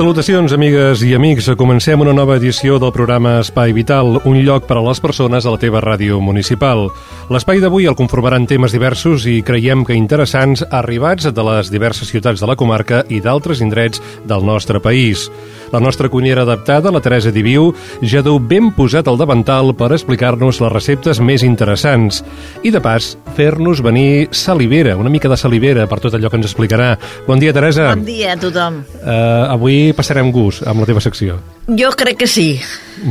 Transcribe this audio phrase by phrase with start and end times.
[0.00, 1.50] Salutacions, amigues i amics.
[1.60, 5.52] Comencem una nova edició del programa Espai Vital, un lloc per a les persones a
[5.52, 6.86] la teva ràdio municipal.
[7.28, 12.40] L'espai d'avui el conformaran temes diversos i creiem que interessants arribats de les diverses ciutats
[12.40, 15.28] de la comarca i d'altres indrets del nostre país.
[15.70, 17.68] La nostra cuinera adaptada, la Teresa Diviu,
[18.02, 22.24] ja deu ben posat al davantal per explicar-nos les receptes més interessants.
[22.64, 26.48] I, de pas, fer-nos venir salivera, una mica de salivera per tot allò que ens
[26.48, 26.96] explicarà.
[27.28, 27.92] Bon dia, Teresa.
[27.92, 28.80] Bon dia a tothom.
[29.04, 31.38] Uh, avui passarem gust amb la teva secció.
[31.68, 32.60] Jo crec que sí.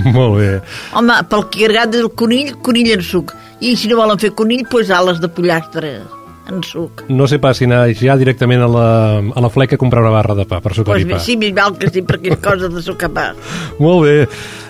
[0.06, 0.52] Molt bé.
[0.94, 3.34] Home, pel que agrada del conill, conill en suc.
[3.60, 5.94] I si no volen fer conill, doncs ales de pollastre
[6.50, 7.04] en suc.
[7.14, 8.86] No sé pas si anar ja directament a la,
[9.20, 11.20] a la fleca a comprar una barra de pa per sucar Pues pa.
[11.22, 13.28] sí, més val que sí, perquè és cosa de sucar pa.
[13.80, 14.16] Molt bé.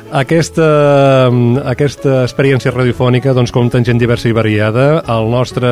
[0.10, 0.66] Aquesta,
[1.70, 5.04] aquesta experiència radiofònica doncs, compta amb gent diversa i variada.
[5.06, 5.70] El nostre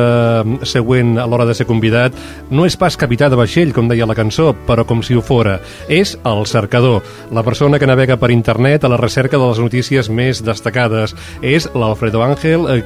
[0.62, 2.14] següent a l'hora de ser convidat
[2.54, 5.58] no és pas capità de vaixell, com deia la cançó, però com si ho fora.
[5.90, 7.02] És el cercador,
[7.34, 11.16] la persona que navega per internet a la recerca de les notícies més destacades.
[11.42, 12.84] És l'Alfredo Ángel eh,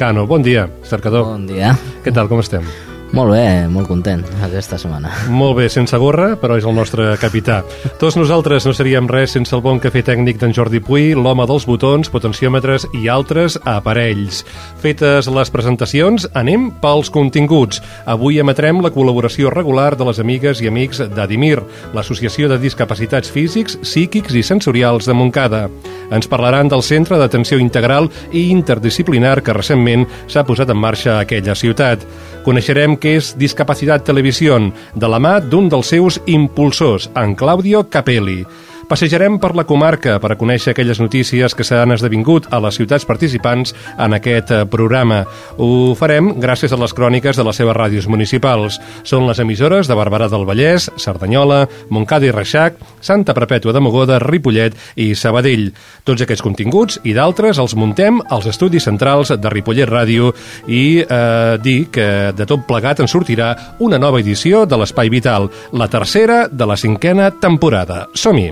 [0.00, 0.24] Cano.
[0.26, 1.28] Bon dia, cercador.
[1.34, 1.76] Bon dia.
[2.04, 2.64] Què tal, com estem?
[3.10, 5.10] Molt bé, molt content aquesta setmana.
[5.34, 7.58] Molt bé, sense gorra, però és el nostre capità.
[7.98, 11.66] Tots nosaltres no seríem res sense el bon cafè tècnic d'en Jordi Puy, l'home dels
[11.66, 14.44] botons, potenciòmetres i altres aparells.
[14.78, 17.82] Fetes les presentacions, anem pels continguts.
[18.06, 21.58] Avui emetrem la col·laboració regular de les amigues i amics d'Adimir,
[21.96, 25.66] l'Associació de Discapacitats Físics, Psíquics i Sensorials de Montcada.
[26.14, 31.24] Ens parlaran del Centre d'Atenció Integral i Interdisciplinar que recentment s'ha posat en marxa a
[31.26, 32.06] aquella ciutat.
[32.40, 34.56] Coneixerem què és Discapacitat Televisió,
[34.96, 38.44] de la mà d'un dels seus impulsors, en Claudio Capelli.
[38.90, 43.04] Passejarem per la comarca per a conèixer aquelles notícies que s'han esdevingut a les ciutats
[43.06, 45.20] participants en aquest eh, programa.
[45.62, 48.80] Ho farem gràcies a les cròniques de les seves ràdios municipals.
[49.06, 51.60] Són les emissores de Barberà del Vallès, Cerdanyola,
[51.94, 55.68] Montcada i Reixac, Santa Perpètua de Mogoda, Ripollet i Sabadell.
[56.02, 60.32] Tots aquests continguts i d'altres els muntem als estudis centrals de Ripollet Ràdio
[60.66, 65.46] i eh, dir que de tot plegat en sortirà una nova edició de l'Espai Vital,
[65.70, 68.08] la tercera de la cinquena temporada.
[68.18, 68.50] Som-hi!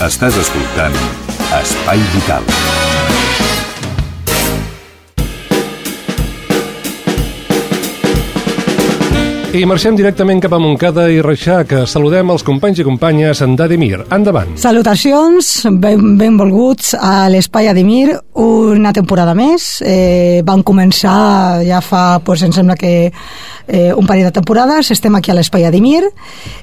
[0.00, 0.96] Estàs escoltant
[1.60, 2.79] Espai Vital.
[9.50, 11.72] I marxem directament cap a Montcada i Reixac.
[11.90, 14.04] Saludem els companys i companyes d'Ademir.
[14.14, 14.52] Endavant.
[14.62, 15.48] Salutacions,
[15.82, 19.80] ben, benvolguts a l'Espai Ademir, una temporada més.
[19.82, 23.10] Eh, van començar ja fa, pues, em sembla que
[23.70, 26.04] eh, un parell de temporades, estem aquí a l'Espai Ademir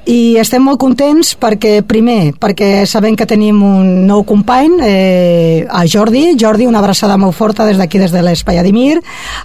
[0.08, 5.84] i estem molt contents perquè, primer, perquè sabem que tenim un nou company, eh, a
[5.88, 6.38] Jordi.
[6.40, 9.02] Jordi, una abraçada molt forta des d'aquí, des de l'Espai Ademir.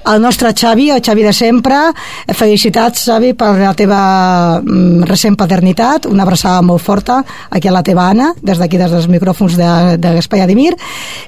[0.07, 1.83] El nostre Xavi, el Xavi de sempre.
[2.31, 4.01] Felicitats, Xavi, per la teva
[4.61, 7.21] mm, recent paternitat, una abraçada molt forta
[7.51, 9.71] aquí a la teva Anna, des d'aquí, des dels micròfons de,
[10.03, 10.75] de l'Espai Adimir,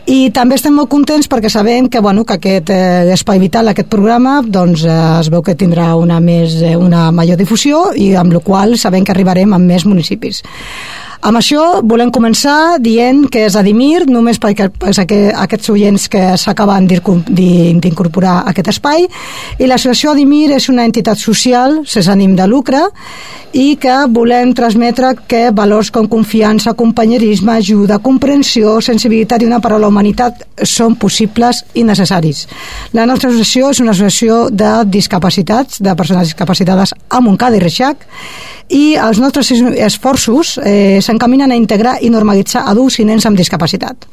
[0.07, 3.91] i també estem molt contents perquè sabem que, bueno, que aquest eh, Espai Vital, aquest
[3.93, 8.35] programa, doncs eh, es veu que tindrà una, més, eh, una major difusió i amb
[8.35, 10.43] la qual sabem que arribarem a més municipis.
[11.25, 16.85] Amb això volem començar dient que és Adimir, només perquè és aquests oients que s'acaben
[16.85, 19.07] d'incorporar a aquest espai,
[19.57, 22.83] i l'associació Adimir és una entitat social sense ànim de lucre
[23.57, 29.89] i que volem transmetre que valors com confiança, companyerisme, ajuda, comprensió, sensibilitat i una paraula
[29.89, 32.45] humanitat són possibles i necessaris.
[32.93, 38.05] La nostra associació és una associació de discapacitats, de persones discapacitades a Montcada i Reixac,
[38.75, 44.07] i els nostres esforços eh, s'encaminen a integrar i normalitzar adults i nens amb discapacitat.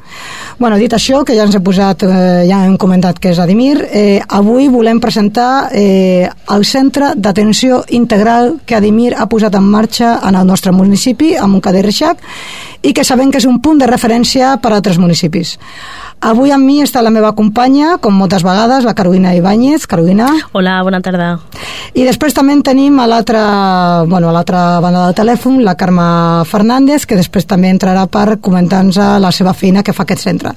[0.60, 3.88] Bueno, dit això, que ja ens he posat, eh, ja hem comentat que és Adimir,
[3.92, 10.20] eh, avui volem presentar eh, el Centre d'Atenció Integral que Adimir ha posat en marxa
[10.24, 12.18] en el nostre municipi, a Montcada i Reixac,
[12.84, 15.58] i que sabem que és un punt de referència per a altres municipis.
[16.22, 19.88] Avui amb mi està la meva companya, com moltes vegades, la Carolina Ibáñez.
[19.90, 20.28] Carolina.
[20.54, 21.32] Hola, bona tarda.
[21.98, 23.42] I després també en tenim a l'altra
[24.06, 24.44] bueno, a
[24.86, 29.82] banda del telèfon, la Carme Fernández, que després també entrarà per comentar-nos la seva feina
[29.82, 30.54] que fa aquest centre.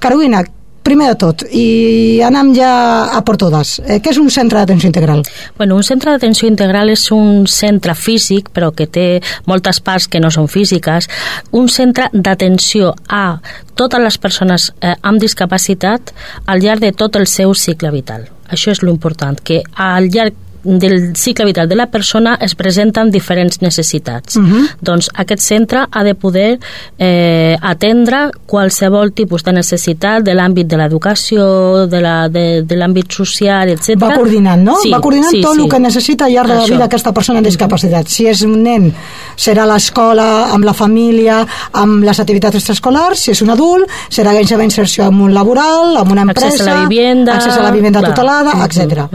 [0.00, 0.42] Carolina,
[0.86, 2.70] primer de tot, i anem ja
[3.16, 3.76] a por totes.
[3.82, 5.24] Eh, què és un centre d'atenció integral?
[5.58, 9.06] Bueno, un centre d'atenció integral és un centre físic, però que té
[9.50, 11.10] moltes parts que no són físiques,
[11.50, 13.40] un centre d'atenció a
[13.74, 16.14] totes les persones eh, amb discapacitat
[16.46, 18.30] al llarg de tot el seu cicle vital.
[18.46, 23.60] Això és l'important, que al llarg del cicle vital de la persona es presenten diferents
[23.62, 24.36] necessitats.
[24.36, 24.68] Uh -huh.
[24.80, 26.58] Doncs aquest centre ha de poder
[26.98, 33.68] eh, atendre qualsevol tipus de necessitat de l'àmbit de l'educació, de l'àmbit de, de social,
[33.68, 33.96] etc.
[34.00, 34.76] Va coordinant, no?
[34.82, 35.62] Sí, Va coordinant sí, tot sí.
[35.62, 38.08] el que necessita al llarg de la vida aquesta persona amb discapacitat.
[38.08, 38.92] Si és un nen,
[39.36, 44.32] serà a l'escola, amb la família, amb les activitats extraescolars, si és un adult, serà
[44.32, 47.62] la seva inserció en un laboral, en una empresa, Accés a la vivienda, accés a
[47.62, 48.14] la vivienda clar.
[48.14, 49.08] tutelada, Mhm, etc.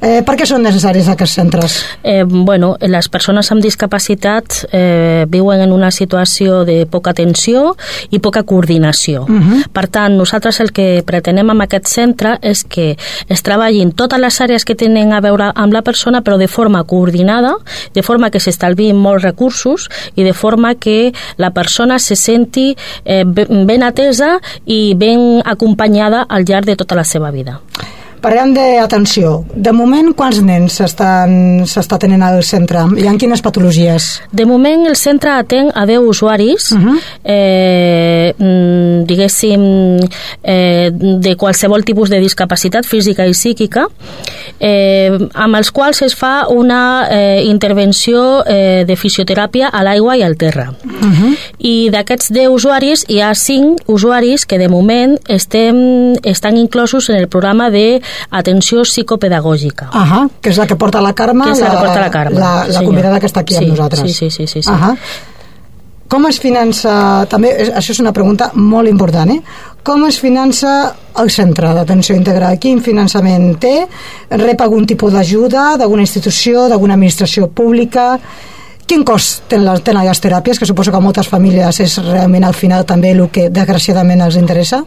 [0.00, 1.84] eh, per què són necessaris aquests centres?
[2.02, 7.76] Eh, bueno, les persones amb discapacitat eh, viuen en una situació de poca atenció
[8.10, 9.22] i poca coordinació.
[9.22, 9.68] Uh -huh.
[9.72, 12.96] Per tant, nosaltres el que pretenem amb aquest centre és que
[13.28, 16.84] es treballin totes les àrees que tenen a veure amb la persona, però de forma
[16.84, 17.54] coordinada,
[17.94, 23.24] de forma que s'estalviïn molts recursos i de forma que la persona se senti eh,
[23.26, 27.60] ben atesa i ben acompanyada al llarg de tota la seva vida.
[28.20, 29.44] Parlem d'atenció.
[29.54, 32.82] De moment, quants nens s'està tenint al centre?
[32.98, 34.08] I en quines patologies?
[34.34, 36.88] De moment el centre atén a 10 usuaris, uh Mhm.
[36.88, 36.98] -huh.
[37.24, 39.98] eh, mm, diguéssim,
[40.42, 43.86] eh, de qualsevol tipus de discapacitat física i psíquica,
[44.60, 50.22] eh, amb els quals es fa una eh, intervenció eh, de fisioteràpia a l'aigua i
[50.22, 50.70] al terra.
[50.84, 51.12] Uh Mhm.
[51.14, 51.36] -huh.
[51.58, 57.16] I d'aquests 10 usuaris hi ha 5 usuaris que de moment estem, estan inclosos en
[57.16, 58.00] el programa de
[58.30, 59.90] atenció psicopedagògica.
[59.92, 62.38] Ahà, que és la que porta la Carme, Que és la que porta la Carme,
[62.40, 64.00] la, la convidada que està aquí Sí, amb nosaltres.
[64.00, 64.70] sí, sí, sí, sí, sí.
[64.70, 64.96] Ahà.
[66.08, 69.42] Com es finança, també, això és una pregunta molt important, eh?
[69.88, 70.70] Com es finança
[71.16, 72.58] el centre d'atenció integral?
[72.60, 73.86] Quin finançament té?
[74.36, 78.18] Rep algun tipus d'ajuda d'alguna institució, d'alguna administració pública?
[78.88, 82.46] Quin cost tenen les, tenen les teràpies, que suposo que a moltes famílies és realment
[82.48, 84.78] al final també el que desgraciadament els interessa?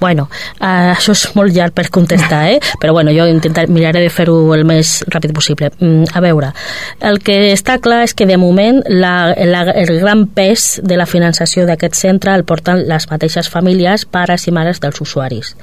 [0.00, 0.24] Bueno,
[0.58, 2.58] uh, això és molt llarg per contestar, eh?
[2.82, 5.70] però bueno, jo intentar, miraré de fer-ho el més ràpid possible.
[5.78, 6.50] Mm, a veure,
[6.98, 11.06] el que està clar és que de moment la, la, el gran pes de la
[11.06, 15.54] finançació d'aquest centre el porten les mateixes famílies, pares i mares dels usuaris.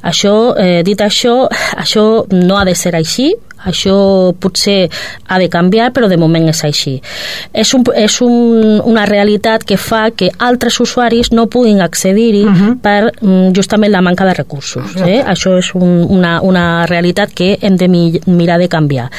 [0.00, 1.42] Això, eh, dit això,
[1.84, 4.88] això no ha de ser així, això potser
[5.26, 6.96] ha de canviar, però de moment és així.
[7.52, 12.52] És, un, és un, una realitat que fa que altres usuaris no puguin accedir-hi uh
[12.52, 12.76] -huh.
[12.80, 14.96] per mm, justament la manca de recursos.
[14.96, 15.22] Eh?
[15.24, 19.10] Això és un, una, una realitat que hem de mi, mirar de canviar.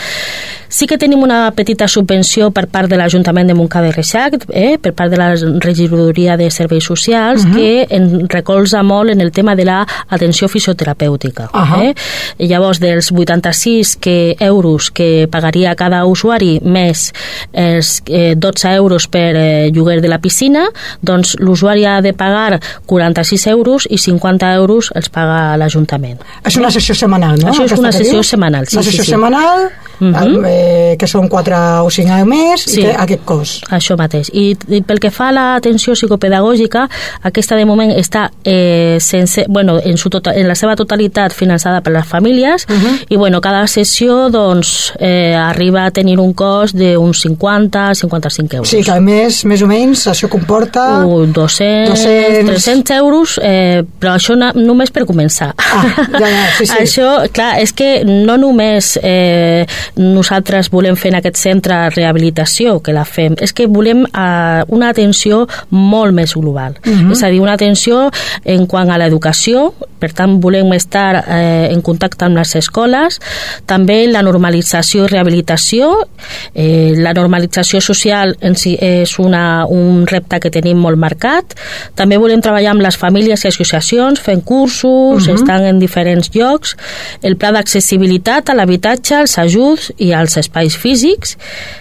[0.70, 4.78] Sí que tenim una petita subvenció per part de l'Ajuntament de Montcada i Reixac, eh,
[4.82, 5.30] per part de la
[5.64, 7.56] regidoria de serveis socials, uh -huh.
[7.56, 11.50] que en recolza molt en el tema de l'atenció fisioterapèutica.
[11.54, 11.84] Uh -huh.
[11.84, 11.94] eh?
[12.38, 17.14] I llavors, dels 86 que, euros que pagaria cada usuari més
[17.54, 20.68] els eh, 12 euros per eh, lloguer de la piscina,
[21.02, 26.20] doncs l'usuari ha de pagar 46 euros i 50 euros els paga l'Ajuntament.
[26.46, 27.52] És una sessió setmanal, no?
[27.52, 29.12] Això és una sessió setmanal, sí, Una sí, sessió sí.
[29.12, 30.14] setmanal, Mhm.
[30.58, 32.82] Eh, que són 4 o 5 al mes, Sí.
[32.82, 33.68] i té aquest cost.
[33.74, 34.32] Això mateix.
[34.34, 36.88] I, i pel que fa a l'atenció psicopedagògica,
[37.30, 41.82] aquesta de moment està eh, sense, bueno, en, su tota, en la seva totalitat finançada
[41.82, 43.06] per les famílies uh -huh.
[43.10, 48.70] i bueno, cada sessió doncs, eh, arriba a tenir un cost d'uns 50-55 euros.
[48.70, 51.06] Sí, que al mes, més o menys, això comporta...
[51.06, 52.64] Uh, 200, 200.
[52.64, 55.54] 300 euros, eh, però això na, només per començar.
[55.58, 55.84] Ah,
[56.20, 56.74] ja, ja, sí, sí.
[56.84, 62.94] Això, clar, és que no només eh, nosaltres volem fer en aquest centre rehabilitació, que
[62.94, 66.76] la fem, és que volem eh, una atenció molt més global.
[66.86, 67.08] Uh Mhm.
[67.08, 67.12] -huh.
[67.12, 68.12] És a dir, una atenció
[68.44, 73.20] en quant a l'educació, per tant, volem estar eh, en contacte amb les escoles,
[73.66, 76.08] també la normalització i rehabilitació,
[76.54, 81.56] eh, la normalització social en si és una, un repte que tenim molt marcat,
[81.96, 85.36] també volem treballar amb les famílies i associacions, fent cursos, uh -huh.
[85.36, 86.76] estan en diferents llocs,
[87.22, 91.38] el pla d'accessibilitat a l'habitatge, els ajuts i els els espais físics,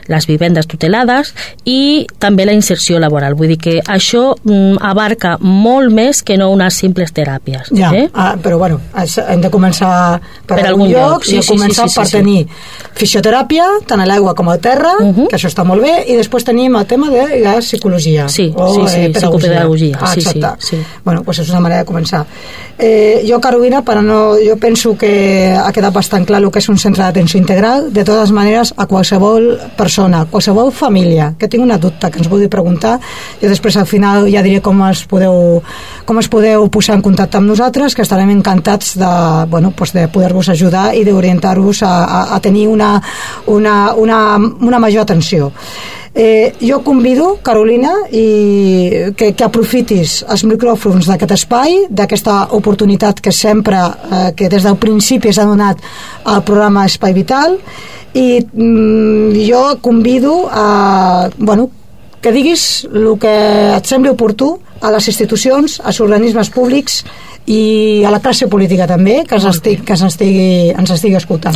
[0.09, 1.33] les vivendes tutelades
[1.65, 3.35] i també la inserció laboral.
[3.37, 7.71] Vull dir que això mm, abarca molt més que no unes simples teràpies.
[7.77, 8.09] Ja, eh?
[8.15, 11.89] ah, però bueno, hem de començar per, Per algun lloc, lloc, sí, i sí, començar
[11.89, 12.17] sí, sí, per sí, sí.
[12.17, 12.47] tenir
[12.97, 15.29] fisioteràpia, tant a l'aigua com a terra, Mhm.
[15.29, 18.29] que això està molt bé, i després tenim el tema de la psicologia.
[18.29, 20.77] Sí, o, sí, sí, eh, psicopedagogia, Ah, sí, sí, sí.
[21.05, 22.27] Bueno, pues és una manera de començar.
[22.79, 26.59] Eh, jo, Carolina, per a no, jo penso que ha quedat bastant clar el que
[26.59, 27.93] és un centre d'atenció integral.
[27.93, 32.31] De totes maneres, a qualsevol persona, a qualsevol família que tingui una dubte que ens
[32.31, 32.99] vulgui preguntar,
[33.41, 35.61] jo després al final ja diré com es podeu,
[36.07, 39.13] com es podeu posar en contacte amb nosaltres, que estarem encantats de,
[39.51, 42.97] bueno, pues de poder-vos ajudar i d'orientar-vos a, a, a tenir una,
[43.47, 45.53] una, una, una major atenció.
[46.19, 53.35] Eh, jo convido, Carolina, i que, que aprofitis els micròfons d'aquest espai, d'aquesta oportunitat que
[53.37, 55.83] sempre, eh, que des del principi s'ha donat
[56.25, 57.59] al programa Espai Vital,
[58.17, 61.69] i mm, jo convido a, bueno,
[62.25, 63.37] que diguis el que
[63.77, 67.03] et sembli oportú a les institucions, als organismes públics
[67.47, 71.55] i a la classe política també, que ens, estigui, que ens, estigui, ens estigui escoltant.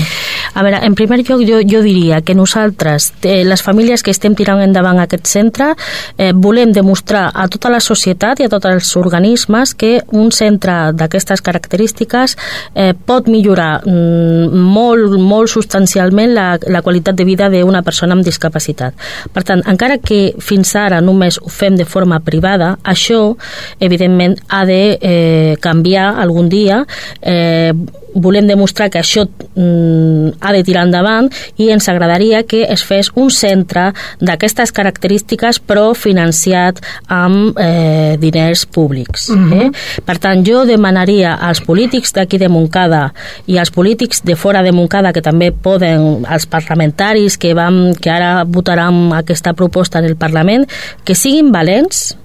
[0.54, 4.36] A veure, en primer lloc jo, jo diria que nosaltres, eh, les famílies que estem
[4.38, 5.72] tirant endavant aquest centre,
[6.16, 10.92] eh, volem demostrar a tota la societat i a tots els organismes que un centre
[10.94, 12.36] d'aquestes característiques
[12.74, 18.26] eh, pot millorar mm, molt, molt substancialment la, la qualitat de vida d'una persona amb
[18.26, 18.94] discapacitat.
[19.34, 23.34] Per tant, encara que fins ara només ho fem de forma privada, això,
[23.82, 25.79] evidentment, ha de eh, canviar
[26.20, 26.84] algun dia.
[27.22, 27.72] Eh,
[28.14, 31.28] volem demostrar que això mm, ha de tirar endavant
[31.60, 38.66] i ens agradaria que es fes un centre d'aquestes característiques però financiat amb eh, diners
[38.66, 39.28] públics.
[39.54, 39.70] eh?
[40.06, 43.12] Per tant, jo demanaria als polítics d'aquí de Montcada
[43.46, 48.10] i als polítics de fora de Montcada que també poden, als parlamentaris que, vam, que
[48.10, 50.66] ara votaran aquesta proposta en el Parlament,
[51.04, 52.16] que siguin valents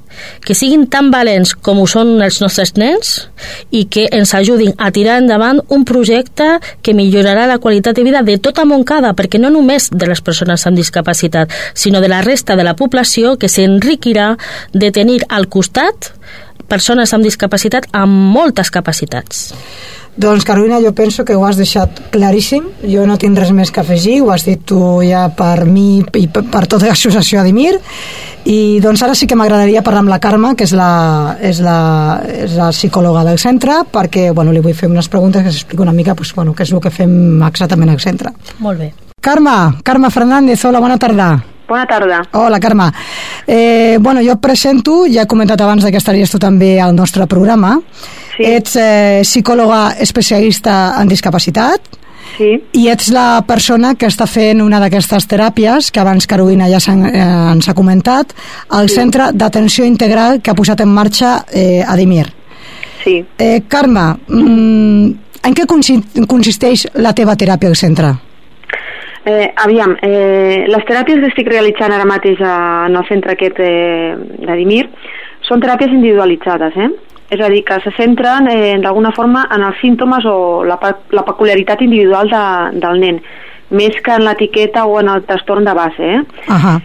[0.46, 3.16] que siguin tan valents com ho són els nostres nens
[3.72, 8.24] i que ens ajudin a tirar endavant un projecte que millorarà la qualitat de vida
[8.24, 12.56] de tota Montcada, perquè no només de les persones amb discapacitat, sinó de la resta
[12.56, 14.36] de la població que s'enriquirà
[14.74, 16.12] de tenir al costat
[16.68, 19.52] persones amb discapacitat amb moltes capacitats.
[20.16, 23.82] Doncs Carolina, jo penso que ho has deixat claríssim, jo no tinc res més que
[23.82, 27.74] afegir, ho has dit tu ja per mi i per, tota l'associació Adimir,
[28.48, 31.80] i doncs ara sí que m'agradaria parlar amb la Carme, que és la, és la,
[32.32, 35.96] és la psicòloga del centre, perquè bueno, li vull fer unes preguntes que s'explica una
[35.96, 38.32] mica pues, bueno, què és el que fem exactament al centre.
[38.64, 38.94] Molt bé.
[39.20, 41.34] Carme, Carme Fernández, hola, bona tarda.
[41.68, 42.22] Bona tarda.
[42.34, 42.92] Hola, Carme.
[43.48, 47.26] Eh, bueno, jo et presento, ja he comentat abans que estaries tu també al nostre
[47.28, 47.80] programa.
[48.38, 48.44] Sí.
[48.44, 51.82] Ets eh, psicòloga especialista en discapacitat
[52.36, 56.82] Sí, i ets la persona que està fent una d'aquestes teràpies que abans Carolina ja
[56.92, 57.22] eh,
[57.54, 58.34] ens ha comentat
[58.76, 58.96] al Sí.
[58.96, 62.26] Centre d'Atenció Integral que ha posat en marxa eh, Adimir.
[63.06, 63.24] sí.
[63.38, 65.06] Eh, Carme, mm,
[65.48, 68.12] en què consi- consisteix la teva teràpia al centre?
[69.26, 73.58] Eh, aviam, eh, les teràpies que estic realitzant ara mateix a, en el centre aquest
[73.60, 74.14] eh,
[74.46, 74.90] d'Adimir
[75.48, 76.90] són teràpies individualitzades, eh?
[77.30, 80.78] És a dir, que se centren eh, d'alguna forma en els símptomes o la,
[81.10, 82.44] la peculiaritat individual de,
[82.84, 83.22] del nen,
[83.74, 86.22] més que en l'etiqueta o en el trastorn de base, eh?
[86.48, 86.76] Ahà.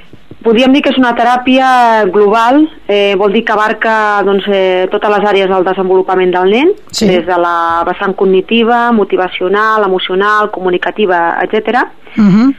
[0.40, 5.12] Podríem dir que és una teràpia global, eh, vol dir que abarca doncs, eh, totes
[5.12, 7.06] les àrees del desenvolupament del nen, Sí.
[7.06, 11.84] des de la vessant cognitiva, motivacional, emocional, comunicativa, etc.
[12.16, 12.54] Uh -huh.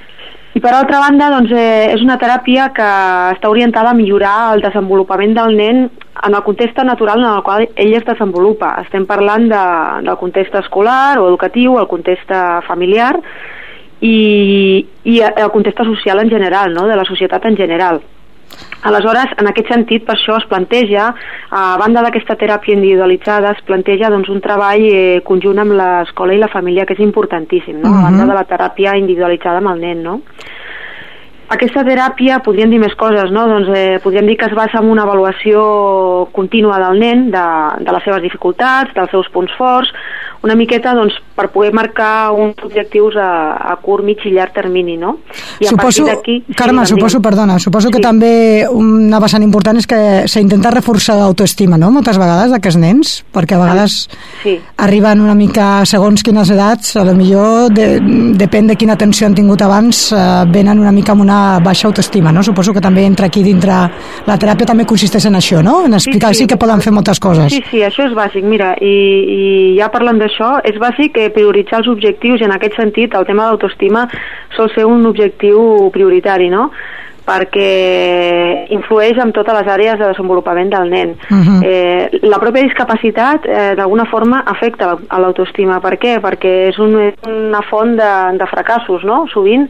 [0.54, 2.88] I per altra banda, doncs, eh, és una teràpia que
[3.38, 7.70] està orientada a millorar el desenvolupament del nen en el context natural en el qual
[7.76, 8.74] ell es desenvolupa.
[8.84, 9.64] Estem parlant de,
[10.04, 12.34] del context escolar o educatiu, el context
[12.68, 13.14] familiar
[14.02, 16.88] i, i el context social en general, no?
[16.88, 18.02] de la societat en general.
[18.82, 21.12] Aleshores, en aquest sentit, per això es planteja,
[21.54, 26.42] a banda d'aquesta teràpia individualitzada, es planteja doncs, un treball eh, conjunt amb l'escola i
[26.42, 27.94] la família, que és importantíssim, no?
[27.94, 30.02] a banda de la teràpia individualitzada amb el nen.
[30.08, 30.18] No?
[31.52, 33.44] Aquesta teràpia, podríem dir més coses, no?
[33.52, 35.62] doncs, eh, podríem dir que es basa en una avaluació
[36.34, 37.46] contínua del nen, de,
[37.86, 39.92] de les seves dificultats, dels seus punts forts,
[40.44, 44.96] una miqueta doncs, per poder marcar uns objectius a, a curt, mig i llarg termini,
[44.98, 45.20] no?
[45.62, 46.56] I a Suposo, partir d'aquí...
[46.58, 48.04] Carme, sí, suposo, perdona, suposo que Sí.
[48.04, 53.56] també una vessant important és que s'intenta reforçar l'autoestima, no?, moltes vegades d'aquests nens, perquè
[53.56, 54.08] a vegades
[54.42, 54.58] Sí.
[54.78, 58.00] arriben una mica segons quines edats, a lo millor de,
[58.40, 60.18] depèn de quina atenció han tingut abans, eh,
[60.50, 62.42] venen una mica amb una baixa autoestima, no?
[62.42, 63.72] Suposo que també entra aquí dintre
[64.26, 65.86] la teràpia també consisteix en això, no?
[65.86, 66.48] En explicar sí, sí.
[66.48, 67.52] que poden fer moltes coses.
[67.54, 68.44] Sí, sí, això és bàsic.
[68.44, 68.96] Mira, i,
[69.76, 70.31] i ja parlant d'això,
[70.64, 74.08] és bàsic que prioritzar els objectius i en aquest sentit el tema d'autoestima
[74.56, 76.70] sol ser un objectiu prioritari, no?
[77.22, 81.10] perquè influeix en totes les àrees de desenvolupament del nen.
[81.30, 81.60] Uh -huh.
[81.64, 85.80] eh, la pròpia discapacitat eh, d'alguna forma afecta a l'autoestima.
[85.80, 86.20] Per què?
[86.20, 89.28] Perquè és un, una font de, de fracassos, no?
[89.28, 89.70] Sovint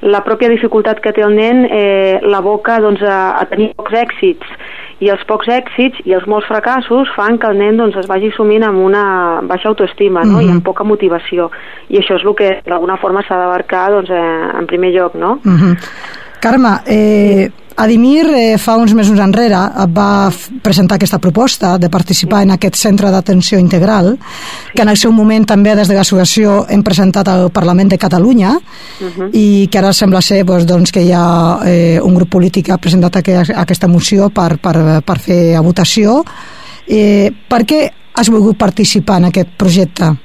[0.00, 4.46] la pròpia dificultat que té el nen eh, l'aboca doncs, a, a tenir pocs èxits
[5.00, 8.32] i els pocs èxits i els molts fracassos fan que el nen doncs, es vagi
[8.34, 10.38] sumint amb una baixa autoestima no?
[10.38, 10.48] Uh -huh.
[10.48, 11.50] i amb poca motivació
[11.88, 15.38] i això és el que d'alguna forma s'ha d'abarcar doncs, eh, en primer lloc no?
[15.44, 15.76] Uh -huh.
[16.40, 19.58] Carme, eh, Adimir eh, fa uns mesos enrere
[19.94, 20.28] va
[20.64, 24.16] presentar aquesta proposta de participar en aquest centre d'atenció integral,
[24.74, 28.56] que en el seu moment també des de l'associació hem presentat al Parlament de Catalunya
[28.58, 29.30] uh -huh.
[29.32, 32.72] i que ara sembla ser doncs, doncs, que hi ha eh, un grup polític que
[32.72, 36.24] ha presentat aquesta moció per, per, per fer a votació.
[36.88, 40.16] Eh, per què has volgut participar en aquest projecte?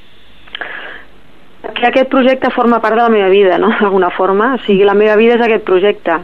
[1.73, 3.69] que aquest projecte forma part de la meva vida, no?
[3.81, 4.55] d'alguna forma.
[4.55, 6.19] O sigui, la meva vida és aquest projecte.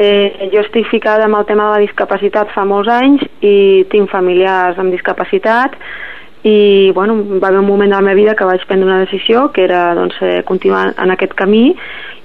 [0.00, 4.08] Eh, jo estic ficada amb el tema de la discapacitat fa molts anys i tinc
[4.08, 5.76] familiars amb discapacitat
[6.48, 9.50] i bueno, va haver un moment de la meva vida que vaig prendre una decisió
[9.52, 11.74] que era doncs, eh, continuar en aquest camí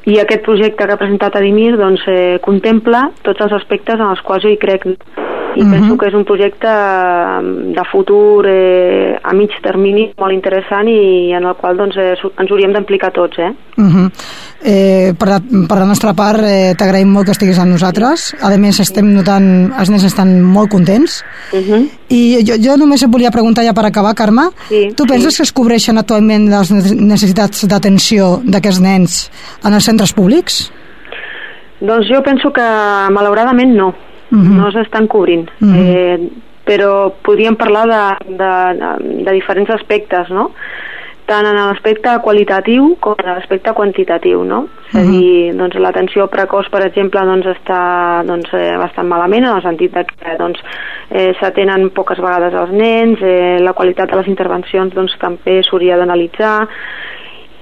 [0.07, 4.23] i aquest projecte que ha presentat Adimir doncs, eh, contempla tots els aspectes en els
[4.23, 4.87] quals jo hi crec
[5.55, 5.71] i uh -huh.
[5.71, 11.31] penso que és un projecte mm, de futur eh, a mig termini molt interessant i
[11.31, 13.37] en el qual doncs, eh, ens hauríem d'implicar tots.
[13.39, 13.51] Eh?
[13.77, 14.11] Uh -huh.
[14.63, 18.35] eh, per, la, per la nostra part, eh, t'agraïm molt que estiguis amb nosaltres.
[18.41, 21.23] A més, estem notant, els nens estan molt contents.
[21.53, 21.89] Uh -huh.
[22.09, 25.37] I jo, jo només et volia preguntar ja per acabar, Carme, sí, tu penses sí.
[25.37, 29.31] que es cobreixen actualment les necessitats d'atenció d'aquests nens
[29.63, 30.71] en els centres públics?
[31.79, 32.61] Doncs jo penso que
[33.11, 33.93] malauradament no
[34.31, 34.57] uh -huh.
[34.57, 35.49] no s'estan cobrint.
[35.61, 35.75] Uh -huh.
[35.75, 36.29] eh,
[36.65, 40.51] però podríem parlar de, de, de diferents aspectes, no?
[41.25, 44.65] tant en l'aspecte qualitatiu com en l'aspecte quantitatiu, no?
[44.91, 47.79] És a dir, doncs, l'atenció precoç, per exemple, doncs, està
[48.27, 50.61] doncs, eh, bastant malament, en el sentit de que doncs,
[51.09, 55.97] eh, s'atenen poques vegades els nens, eh, la qualitat de les intervencions doncs, també s'hauria
[55.97, 56.67] d'analitzar,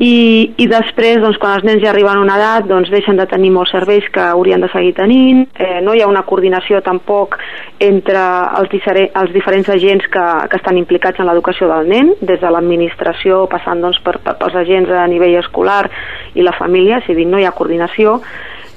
[0.01, 3.27] i, i després, doncs, quan els nens ja arriben a una edat, doncs, deixen de
[3.29, 7.37] tenir molts serveis que haurien de seguir tenint, eh, no hi ha una coordinació tampoc
[7.83, 8.23] entre
[8.57, 8.73] els,
[9.05, 13.85] els diferents agents que, que estan implicats en l'educació del nen, des de l'administració, passant
[13.85, 15.85] doncs, per, per, pels agents a nivell escolar
[16.33, 18.17] i la família, a dir, no hi ha coordinació,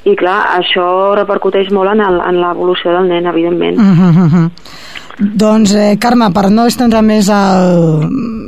[0.07, 3.81] i clar, això repercuteix molt en l'evolució del nen, evidentment.
[3.81, 4.51] Uh -huh.
[5.19, 8.03] Doncs, eh, Carme, per no estendre més el,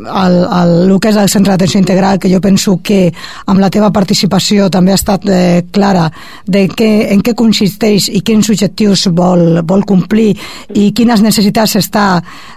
[0.04, 3.09] el, el, el que és el centre d'atenció integral, que jo penso que
[3.48, 6.09] amb la teva participació també ha estat eh, clara
[6.44, 10.35] de que, en què consisteix i quins objectius vol, vol complir
[10.76, 12.07] i quines necessitats està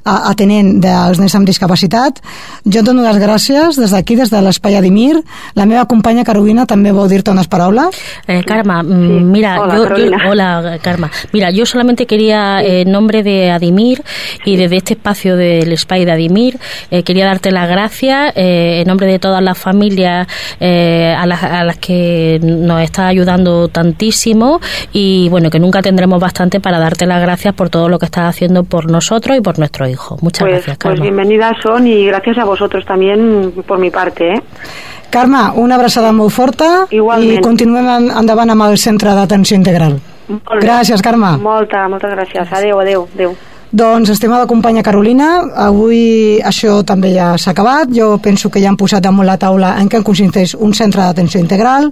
[0.04, 2.20] atenent dels nens amb discapacitat.
[2.66, 5.22] Jo et dono les gràcies des d'aquí, des de l'Espai Adimir.
[5.56, 7.96] La meva companya Carolina també vol dir-te unes paraules.
[8.28, 9.24] Eh, Carme, mm, sí.
[9.38, 11.12] mira, hola, yo, yo, hola, Carme.
[11.32, 14.01] Mira, yo solamente quería, eh, en nombre de Adimir,
[14.46, 16.60] y desde este espacio del Spy de Adimir
[16.90, 20.28] eh, quería darte las gracias eh, en nombre de todas las familias
[20.60, 24.60] eh, a, las, a las que nos está ayudando tantísimo
[24.94, 28.30] y bueno, que nunca tendremos bastante para darte las gracias por todo lo que estás
[28.30, 30.18] haciendo por nosotros y por nuestro hijo.
[30.22, 31.00] Muchas pues, gracias, Carmen.
[31.00, 34.34] Pues bienvenidas son y gracias a vosotros también por mi parte.
[34.34, 34.42] ¿eh?
[35.12, 37.34] Carme, una abraçada molt forta Igualment.
[37.36, 40.00] i continuem endavant amb el Centre d'Atenció Integral.
[40.64, 41.36] Gràcies, Carme.
[41.44, 42.48] Molta, moltes gràcies.
[42.48, 43.36] Adéu, adéu, adéu.
[43.72, 47.94] Doncs, estimada companya Carolina, avui això també ja s'ha acabat.
[47.96, 51.40] Jo penso que ja han posat damunt la taula en què consisteix un centre d'atenció
[51.40, 51.88] integral,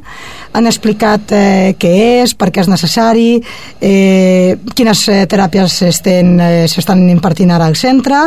[0.51, 1.93] han explicat eh, què
[2.25, 3.39] és, per què és necessari,
[3.79, 8.25] eh, quines eh, teràpies s'estan eh, impartint ara al centre,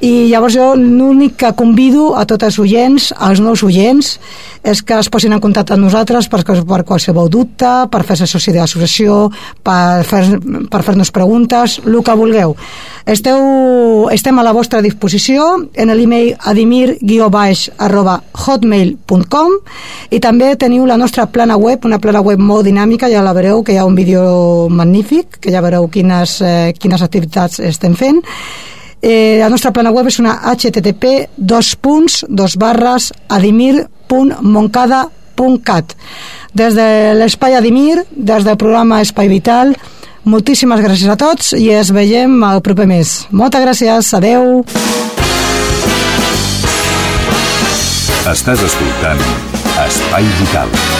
[0.00, 4.16] i llavors jo l'únic que convido a tots els oients, als nous oients,
[4.64, 8.56] és que es posin en contacte amb nosaltres per, per qualsevol dubte, per fer-se soci
[8.56, 9.26] de l'associació,
[9.62, 12.56] per fer-nos per fer preguntes, el que vulgueu.
[13.06, 16.98] Esteu, estem a la vostra disposició en l'email adimir
[17.78, 19.52] arroba hotmail.com
[20.10, 23.62] i també teniu la nostra plana web, una plana web molt dinàmica, ja la veureu,
[23.62, 28.22] que hi ha un vídeo magnífic, que ja veureu quines, eh, quines activitats estem fent.
[29.02, 35.94] Eh, la nostra plana web és una http dos punts, dos barres adimir.moncada.cat
[36.56, 39.74] des de l'espai Adimir, des del programa Espai Vital,
[40.26, 43.12] Moltíssimes gràcies a tots i es veiem el proper mes.
[43.30, 44.64] Moltes gràcies, adeu.
[48.26, 49.22] Estàs escoltant
[49.86, 50.95] Espai Vital.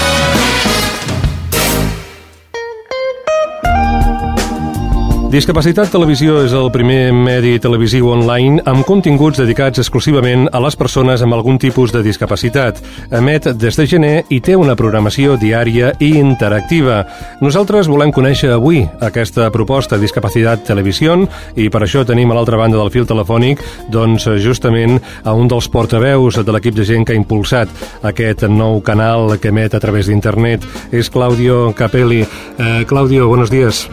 [5.27, 11.25] Discapacitat Televisió és el primer medi televisiu online amb continguts dedicats exclusivament a les persones
[11.25, 12.79] amb algun tipus de discapacitat.
[13.11, 17.01] Emet des de gener i té una programació diària i interactiva.
[17.43, 21.19] Nosaltres volem conèixer avui aquesta proposta Discapacitat Televisió
[21.59, 25.67] i per això tenim a l'altra banda del fil telefònic doncs justament a un dels
[25.67, 27.69] portaveus de l'equip de gent que ha impulsat
[28.07, 30.63] aquest nou canal que emet a través d'internet.
[30.95, 32.23] És Claudio Capelli.
[32.23, 33.89] Eh, Claudio, buenos días.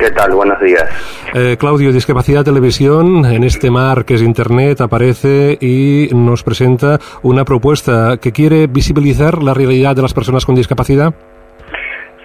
[0.00, 0.32] ¿Qué tal?
[0.32, 0.88] Buenos días.
[1.34, 7.44] Eh, Claudio, Discapacidad Televisión, en este mar que es Internet, aparece y nos presenta una
[7.44, 11.12] propuesta que quiere visibilizar la realidad de las personas con discapacidad.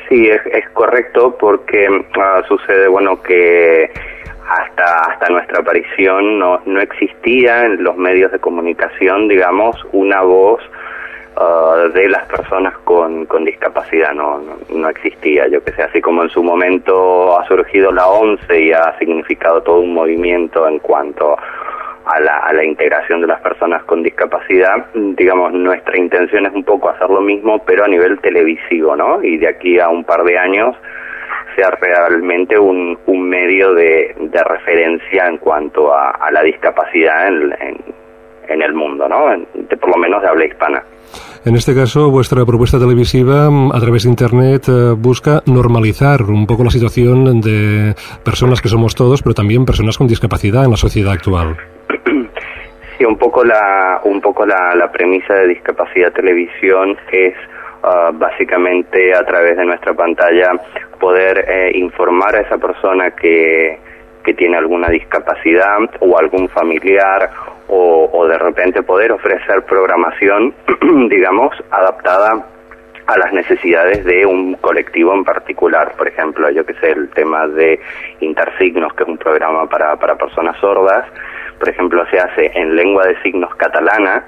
[0.08, 1.86] Sí, es, correcto porque
[2.18, 3.92] ah, sucede, bueno, que
[4.48, 10.62] hasta, hasta nuestra aparición no, no existía en los medios de comunicación, digamos, una voz
[11.38, 16.24] Uh, de las personas con, con discapacidad no, no, existía, yo que sé, así como
[16.24, 21.36] en su momento ha surgido la ONCE y ha significado todo un movimiento en cuanto
[22.06, 26.64] a la, a la integración de las personas con discapacidad, digamos, nuestra intención es un
[26.64, 29.22] poco hacer lo mismo, pero a nivel televisivo, ¿no?
[29.22, 30.74] Y de aquí a un par de años
[31.58, 37.54] sea realmente un, un medio de, de referencia en cuanto a, a la discapacidad en,
[37.60, 37.78] en,
[38.48, 39.30] en, el mundo, ¿no?
[39.54, 40.84] de, por lo menos de habla hispana.
[41.46, 46.64] En este caso, vuestra propuesta televisiva a través de Internet eh, busca normalizar un poco
[46.64, 51.14] la situación de personas que somos todos, pero también personas con discapacidad en la sociedad
[51.14, 51.56] actual.
[52.98, 57.36] Sí, un poco la, un poco la, la premisa de Discapacidad Televisión es
[57.84, 60.50] uh, básicamente a través de nuestra pantalla
[61.00, 63.78] poder eh, informar a esa persona que,
[64.24, 67.30] que tiene alguna discapacidad o algún familiar
[67.68, 70.54] o, de repente poder ofrecer programación,
[71.10, 72.46] digamos, adaptada
[73.08, 75.94] a las necesidades de un colectivo en particular.
[75.96, 77.80] Por ejemplo, yo que sé, el tema de
[78.20, 81.06] Intersignos, que es un programa para, para personas sordas,
[81.60, 84.26] por ejemplo, se hace en lengua de signos catalana,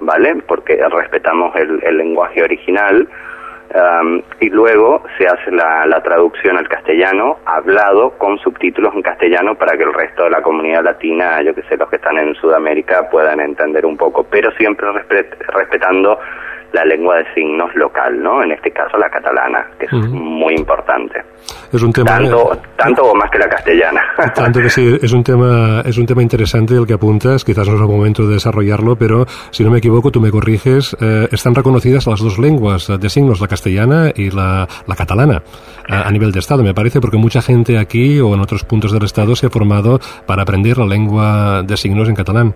[0.00, 0.36] ¿vale?
[0.46, 3.08] Porque respetamos el, el lenguaje original
[4.40, 9.76] y luego se hace la, la, traducción al castellano hablado con subtítulos en castellano para
[9.76, 13.10] que el resto de la comunidad latina, yo que sé, los que están en Sudamérica
[13.10, 16.20] puedan entender un poco, pero siempre respetando
[16.74, 18.42] la lengua de signos local, ¿no?
[18.42, 21.22] En este caso la catalana, que es muy importante.
[21.72, 24.00] Es un tema tanto, tanto o más que la castellana.
[24.34, 27.74] Tanto que sí, es un tema es un tema interesante el que apuntas, quizás no
[27.74, 31.54] es el momento de desarrollarlo, pero si no me equivoco, tú me corriges, eh, están
[31.54, 35.42] reconocidas las dos lenguas de signos, la castellana y la, la catalana,
[35.88, 38.92] a, a, nivel de Estado, me parece, porque mucha gente aquí o en otros puntos
[38.92, 42.54] del Estado se ha formado para aprender la lengua de signos en catalán.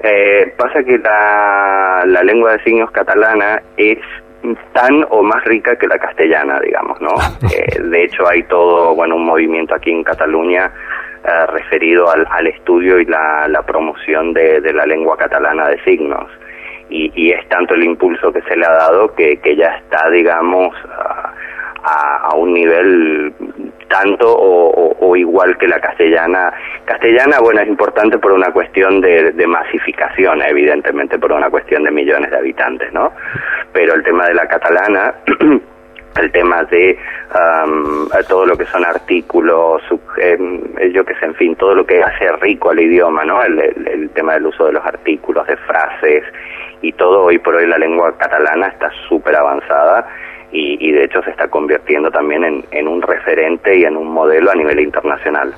[0.00, 3.98] Eh, pasa que la, la lengua de signos catalana es
[4.72, 7.10] tan o más rica que la castellana, digamos, ¿no?
[7.52, 10.70] Eh, de hecho, hay todo, bueno, un movimiento aquí en Cataluña
[11.24, 15.82] eh, referido al, al, estudio y la, la promoción de, de, la lengua catalana de
[15.82, 16.30] signos.
[16.90, 20.08] Y, y, es tanto el impulso que se le ha dado que, que ya está,
[20.10, 21.32] digamos, a,
[22.30, 23.32] a un nivel
[23.88, 26.52] tanto o, igual que la castellana.
[26.84, 32.30] Castellana, bueno, es importante por una cuestión de, masificación, evidentemente por una cuestión de millones
[32.30, 33.12] de habitantes, ¿no?
[33.72, 35.14] Pero el tema de la catalana,
[36.20, 36.98] el tema de
[38.28, 39.82] todo lo que son artículos,
[40.18, 40.60] em,
[40.92, 43.42] yo que sé, en fin, todo lo que hace rico al idioma, ¿no?
[43.42, 46.24] El, el tema del uso de los artículos, de frases
[46.82, 50.06] y todo, hoy por hoy la lengua catalana está súper avanzada
[50.52, 54.08] y, y, de hecho se está convirtiendo también en, en un referente y en un
[54.08, 55.54] modelo a nivel internacional.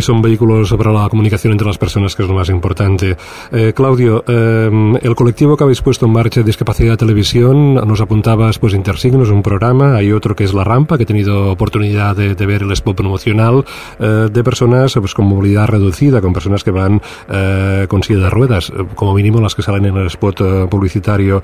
[0.00, 3.16] Son vehículos para la comunicación entre las personas, que es lo más importante.
[3.52, 8.74] Eh, Claudio, eh, el colectivo que habéis puesto en marcha, Discapacidad Televisión, nos apuntabas pues
[8.74, 12.46] Intersignos, un programa, hay otro que es La Rampa, que he tenido oportunidad de, de
[12.46, 13.64] ver el spot promocional
[13.98, 18.30] eh, de personas pues, con movilidad reducida, con personas que van eh, con silla de
[18.30, 21.42] ruedas, como mínimo las que salen en el spot publicitario.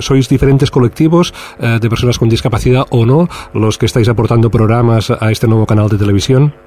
[0.00, 5.30] ¿Sois diferentes colectivos de personas con discapacidad o no los que estáis aportando programas a
[5.30, 6.65] este nuevo canal de televisión?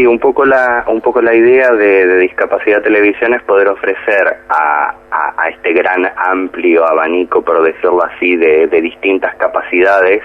[0.00, 4.94] Sí, un poco la, un poco la idea de, Discapacidad Televisión es poder ofrecer a,
[5.10, 10.22] a, a, este gran amplio abanico, por decirlo así, de, de distintas capacidades,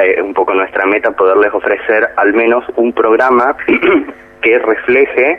[0.00, 3.54] eh, un poco nuestra meta, poderles ofrecer al menos un programa
[4.40, 5.38] que refleje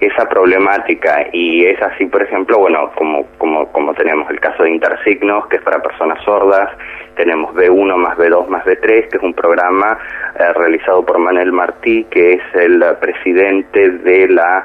[0.00, 4.70] esa problemática y es así por ejemplo bueno como como como tenemos el caso de
[4.70, 6.70] Intersignos que es para personas sordas
[7.16, 9.98] tenemos B1 más B2 más B3 que es un programa
[10.38, 14.64] eh, realizado por Manuel Martí que es el presidente de la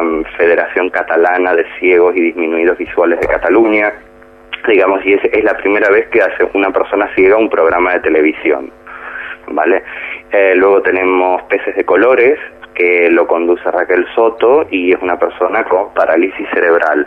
[0.00, 3.92] um, Federación Catalana de Ciegos y Disminuidos Visuales de Cataluña.
[4.68, 8.00] Digamos y es, es la primera vez que hace una persona ciega un programa de
[8.00, 8.70] televisión
[9.48, 9.82] vale
[10.36, 12.36] Eh, luego tenemos Peces de Colores,
[12.74, 17.06] que lo conduce Raquel Soto y es una persona con parálisis cerebral.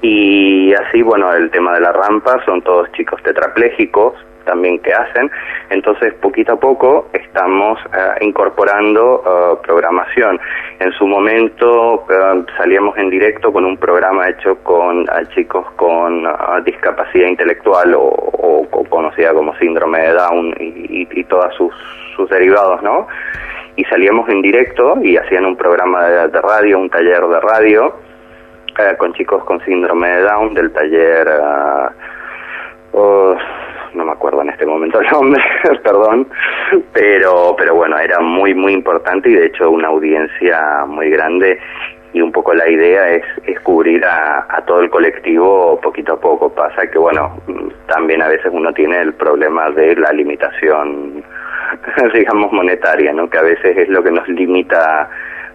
[0.00, 4.14] Y así, bueno, el tema de la rampa son todos chicos tetraplégicos
[4.48, 5.30] también que hacen.
[5.68, 10.40] Entonces, poquito a poco estamos eh, incorporando eh, programación.
[10.80, 16.26] En su momento eh, salíamos en directo con un programa hecho con chicos con
[16.64, 21.74] discapacidad intelectual o, conocida como síndrome de Down y, y, todos sus,
[22.16, 23.06] sus derivados, ¿no?
[23.78, 27.94] Y salíamos en directo y hacían un programa de, radio, un taller de radio
[28.98, 31.28] con chicos con síndrome de Down del taller...
[32.92, 33.36] Oh,
[33.94, 35.42] no me acuerdo en este momento el nombre,
[35.82, 36.26] perdón,
[36.92, 41.58] pero, pero bueno, era muy, muy importante y de hecho una audiencia muy grande
[42.12, 43.24] y un poco la idea es,
[43.62, 46.48] cubrir a, todo el colectivo poquito a poco.
[46.48, 47.38] Pasa que, bueno,
[47.86, 51.22] también a veces uno tiene el problema de la limitación,
[52.14, 53.28] digamos, monetaria, ¿no?
[53.28, 55.08] Que a veces es lo que nos limita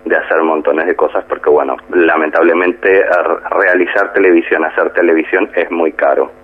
[0.05, 3.05] de hacer montones de cosas porque, bueno, lamentablemente
[3.51, 6.42] realizar televisión, hacer televisión es muy caro.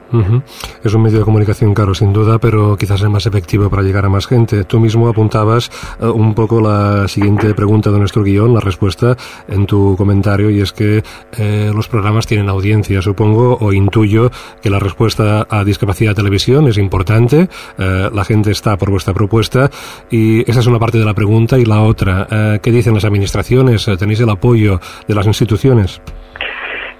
[0.83, 4.05] Es un medio de comunicación caro, sin duda, pero quizás es más efectivo para llegar
[4.05, 4.63] a más gente.
[4.63, 5.69] Tú mismo apuntabas
[5.99, 9.15] eh, un poco la siguiente pregunta de nuestro guion, la respuesta
[9.47, 11.03] en tu comentario, y es que
[11.37, 16.77] eh, los programas tienen audiencia, supongo, o intuyo que la respuesta a discapacidad televisión es
[16.77, 19.69] importante, eh, la gente está por vuestra propuesta,
[20.09, 21.57] y esa es una parte de la pregunta.
[21.59, 23.85] Y la otra, ¿qué dicen las administraciones?
[23.97, 26.01] ¿Tenéis el apoyo de las instituciones?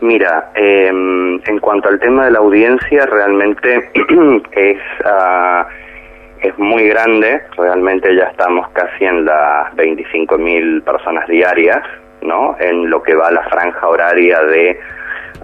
[0.01, 3.91] Mira, em, en cuanto al tema de la audiencia, realmente
[4.51, 5.65] es, uh,
[6.41, 11.81] es muy grande, realmente ya estamos casi en las 25.000 personas diarias,
[12.21, 12.55] ¿no?
[12.59, 14.79] En lo que va a la franja horaria de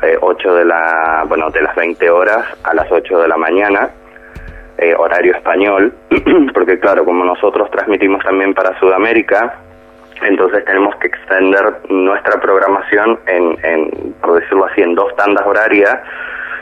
[0.01, 3.89] eh, 8 de la, bueno, de las 20 horas a las 8 de la mañana,
[4.77, 5.93] eh, horario español,
[6.53, 9.64] porque claro, como nosotros transmitimos también para Sudamérica,
[10.21, 15.97] entonces tenemos que extender nuestra programación en, en, por decirlo así, en dos tandas horarias,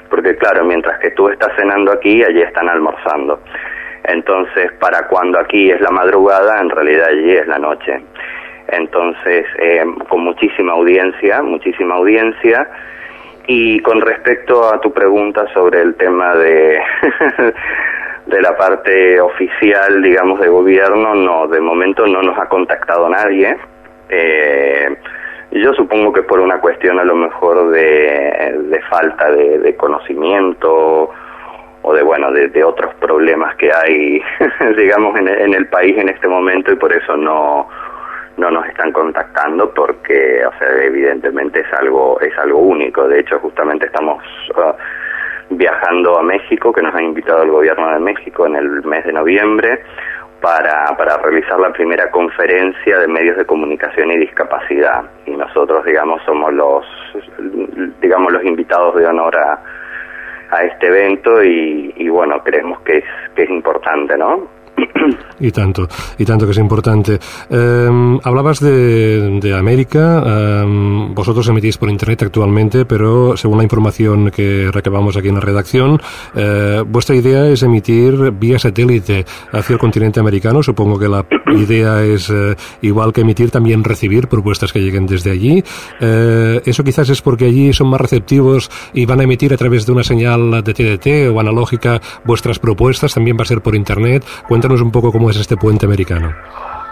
[0.10, 3.40] porque claro, mientras que tú estás cenando aquí, allí están almorzando.
[4.06, 8.02] Entonces, para cuando aquí es la madrugada, en realidad allí es la noche.
[8.68, 12.70] Entonces, eh, con muchísima audiencia, muchísima audiencia.
[13.48, 16.80] Y con respecto a tu pregunta sobre el tema de
[18.26, 23.58] de la parte oficial, digamos, de gobierno, no, de momento no nos ha contactado nadie.
[24.10, 24.98] Eh,
[25.52, 31.12] yo supongo que por una cuestión a lo mejor de, de falta de, conocimiento
[31.82, 34.22] o de, bueno, de, otros problemas que hay,
[34.78, 37.68] digamos, en, en, el país en este momento y por eso no,
[38.38, 43.08] no nos están contactando porque, o sea, evidentemente es algo, es algo único.
[43.08, 44.24] De hecho, justamente estamos...
[44.56, 44.74] Uh,
[45.50, 49.14] viajando a México, que nos ha invitado el gobierno de México en el mes de
[49.14, 49.84] noviembre,
[50.42, 55.04] para, para realizar la primera conferencia de medios de comunicación y discapacidad.
[55.26, 56.86] Y nosotros, digamos, somos los,
[58.02, 59.64] digamos, los invitados de honor a,
[60.52, 64.63] a este evento y, y bueno, creemos que es, que es importante, ¿no?
[65.40, 67.20] Y tanto, y tanto que es importante.
[67.50, 70.24] Em, hablabas de, de América,
[70.64, 75.42] em, vosotros emitís por Internet actualmente, pero según la información que recabamos aquí en la
[75.42, 76.00] redacción,
[76.36, 80.64] eh, vuestra idea es emitir vía satélite hacia el continente americano.
[80.64, 85.32] Supongo que la idea es, eh, igual que emitir, también recibir propuestas que lleguen desde
[85.32, 85.64] allí.
[86.00, 89.86] Eh, eso quizás es porque allí son más receptivos y van a emitir a través
[89.86, 94.26] de una señal de TDT o analógica vuestras propuestas, también va a ser por Internet.
[94.72, 96.34] Un poco cómo es este puente americano.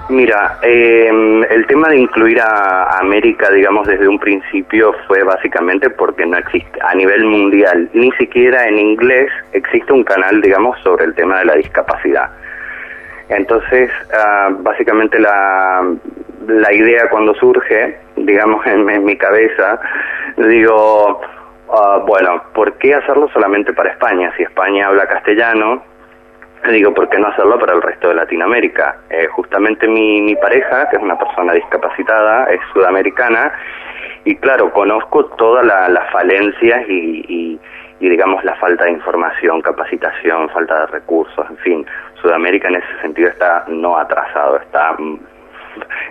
[0.10, 1.10] Mira, eh,
[1.50, 6.80] el tema de incluir a América, digamos, desde un principio fue básicamente porque no existe
[6.82, 11.46] a nivel mundial, ni siquiera en inglés existe un canal, digamos, sobre el tema de
[11.46, 12.30] la discapacidad.
[13.30, 15.82] Entonces, ah, básicamente la,
[16.48, 19.80] la idea cuando surge, digamos, en, mi cabeza,
[20.36, 21.22] digo,
[21.70, 24.34] uh, bueno, ¿por qué hacerlo solamente para España?
[24.36, 25.91] Si España habla castellano,
[26.70, 28.98] digo, ¿por qué no hacerlo para el resto de Latinoamérica?
[29.10, 33.52] Eh, justamente mi, mi pareja, que es una persona discapacitada, es sudamericana,
[34.24, 37.60] y claro, conozco todas las falencias y,
[38.00, 41.86] y, digamos, la falta de información, capacitación, falta de recursos, en fin.
[42.22, 45.20] Sudamérica en ese sentido está no atrasado, está, mm,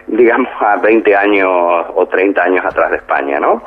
[0.09, 3.63] digamos, a 20 años o 30 años atrás de España, ¿no?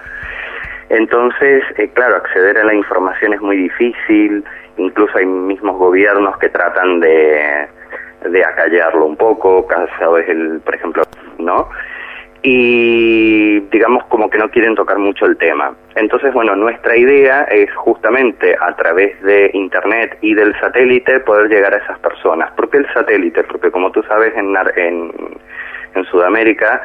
[0.89, 4.43] Entonces, eh, claro, acceder a la información es muy difícil,
[4.78, 7.68] incluso hay mismos gobiernos que tratan de,
[8.30, 11.04] de acallarlo un poco, cada vez el, por ejemplo,
[11.40, 11.70] ¿no?
[12.46, 15.74] y digamos como que no quieren tocar mucho el tema.
[15.96, 21.74] Entonces, bueno, nuestra idea es justamente a través de Internet y del satélite poder llegar
[21.74, 22.52] a esas personas.
[22.52, 23.44] ¿Por qué el satélite?
[23.46, 25.12] Porque como tú sabes, en, en,
[25.96, 26.82] en Sudamérica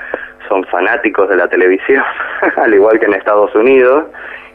[0.49, 2.05] son fanáticos de la televisión,
[2.57, 4.05] al igual que en Estados Unidos,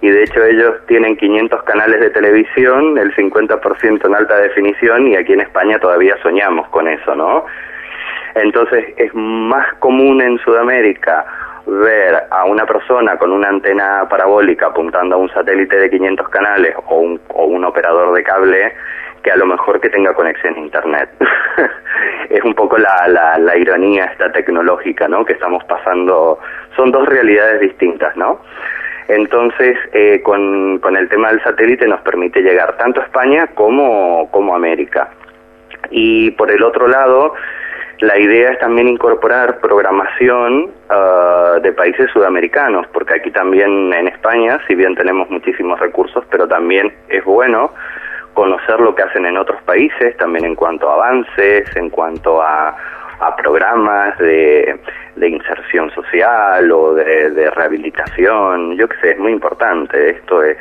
[0.01, 5.15] y de hecho ellos tienen 500 canales de televisión, el 50% en alta definición, y
[5.15, 7.45] aquí en España todavía soñamos con eso, ¿no?
[8.35, 11.25] Entonces es más común en Sudamérica
[11.65, 16.75] ver a una persona con una antena parabólica apuntando a un satélite de 500 canales
[16.87, 18.73] o un, o un operador de cable
[19.23, 21.09] que a lo mejor que tenga conexión a internet.
[22.29, 25.25] es un poco la, la, la, ironía esta tecnológica, ¿no?
[25.25, 26.39] Que estamos pasando,
[26.75, 28.39] son dos realidades distintas, ¿no?
[29.07, 34.29] Entonces, eh, con, con el tema del satélite nos permite llegar tanto a España como,
[34.31, 35.09] como a América.
[35.91, 37.33] Y por el otro lado,
[37.99, 44.59] la idea es también incorporar programación uh, de países sudamericanos, porque aquí también en España,
[44.67, 47.71] si bien tenemos muchísimos recursos, pero también es bueno
[48.33, 52.75] conocer lo que hacen en otros países, también en cuanto a avances, en cuanto a,
[53.19, 54.79] a programas de,
[55.15, 58.75] de, inserción social o de, de, rehabilitación.
[58.75, 60.11] Yo qué sé, es muy importante.
[60.11, 60.57] Esto es,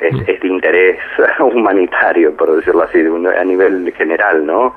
[0.00, 0.98] es, es de interés
[1.40, 4.74] humanitario, por decirlo así, a nivel general, ¿no?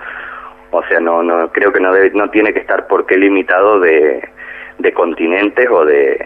[0.72, 3.80] O sea, no, no creo que no, debe, no tiene que estar por qué limitado
[3.80, 4.22] de,
[4.80, 6.18] de continentes o de,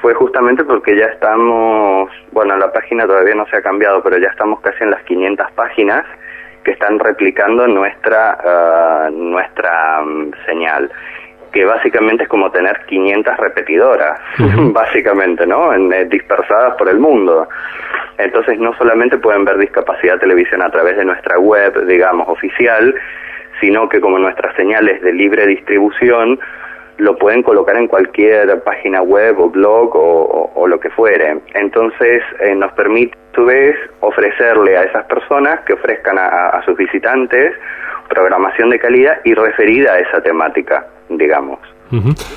[0.02, 4.28] fue justamente porque ya estamos, bueno, la página todavía no se ha cambiado, pero ya
[4.28, 6.04] estamos casi en las 500 páginas
[6.62, 10.90] que están replicando nuestra, uh, nuestra um, señal
[11.52, 14.72] que básicamente es como tener 500 repetidoras, uh -huh.
[14.72, 15.72] básicamente, ¿no?
[15.72, 17.48] En, eh, dispersadas por el mundo.
[18.18, 22.94] Entonces no solamente pueden ver discapacidad televisión a través de nuestra web, digamos, oficial,
[23.60, 26.38] sino que como nuestras señales de libre distribución,
[26.98, 31.38] lo pueden colocar en cualquier página web o blog o, o, o lo que fuere.
[31.54, 36.64] Entonces eh, nos permite, a su vez, ofrecerle a esas personas que ofrezcan a, a
[36.64, 37.54] sus visitantes
[38.08, 41.58] programación de calidad y referida a esa temática, digamos.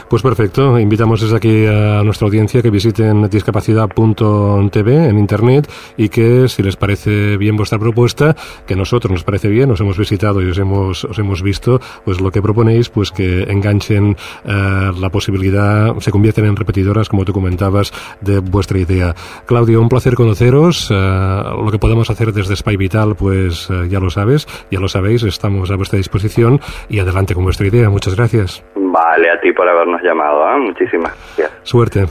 [0.09, 6.47] Pues perfecto, invitamos desde aquí a nuestra audiencia que visiten discapacidad.tv en internet y que
[6.47, 8.35] si les parece bien vuestra propuesta,
[8.65, 12.21] que nosotros nos parece bien, os hemos visitado y os hemos, os hemos visto, pues
[12.21, 17.33] lo que proponéis, pues que enganchen uh, la posibilidad, se convierten en repetidoras, como tú
[17.33, 19.15] comentabas, de vuestra idea.
[19.45, 23.99] Claudio, un placer conoceros, uh, lo que podemos hacer desde Spy Vital, pues uh, ya
[23.99, 26.59] lo sabes, ya lo sabéis, estamos a vuestra disposición
[26.89, 27.89] y adelante con vuestra idea.
[27.89, 28.63] Muchas gracias.
[28.91, 30.49] Vale, a ti por habernos llamado.
[30.49, 30.57] ¿eh?
[30.57, 31.51] Muchísimas gracias.
[31.63, 32.05] Suerte.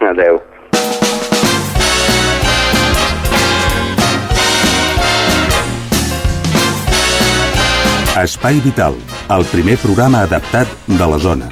[0.00, 0.42] Adeu.
[8.22, 8.94] Espai Vital,
[9.28, 11.48] el primer programa adaptat de les zones.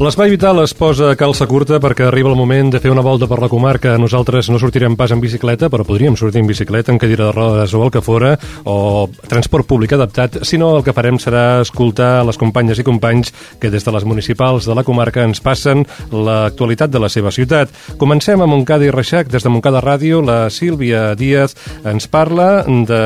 [0.00, 3.28] L'espai vital es posa a calça curta perquè arriba el moment de fer una volta
[3.28, 3.92] per la comarca.
[4.00, 7.74] Nosaltres no sortirem pas en bicicleta, però podríem sortir en bicicleta, en cadira de rodes
[7.76, 8.32] o el que fora,
[8.64, 13.70] o transport públic adaptat, sinó el que farem serà escoltar les companyes i companys que
[13.70, 17.70] des de les municipals de la comarca ens passen l'actualitat de la seva ciutat.
[18.00, 19.30] Comencem a Montcada i Reixac.
[19.30, 23.02] Des de Montcada Ràdio, la Sílvia Díaz ens parla de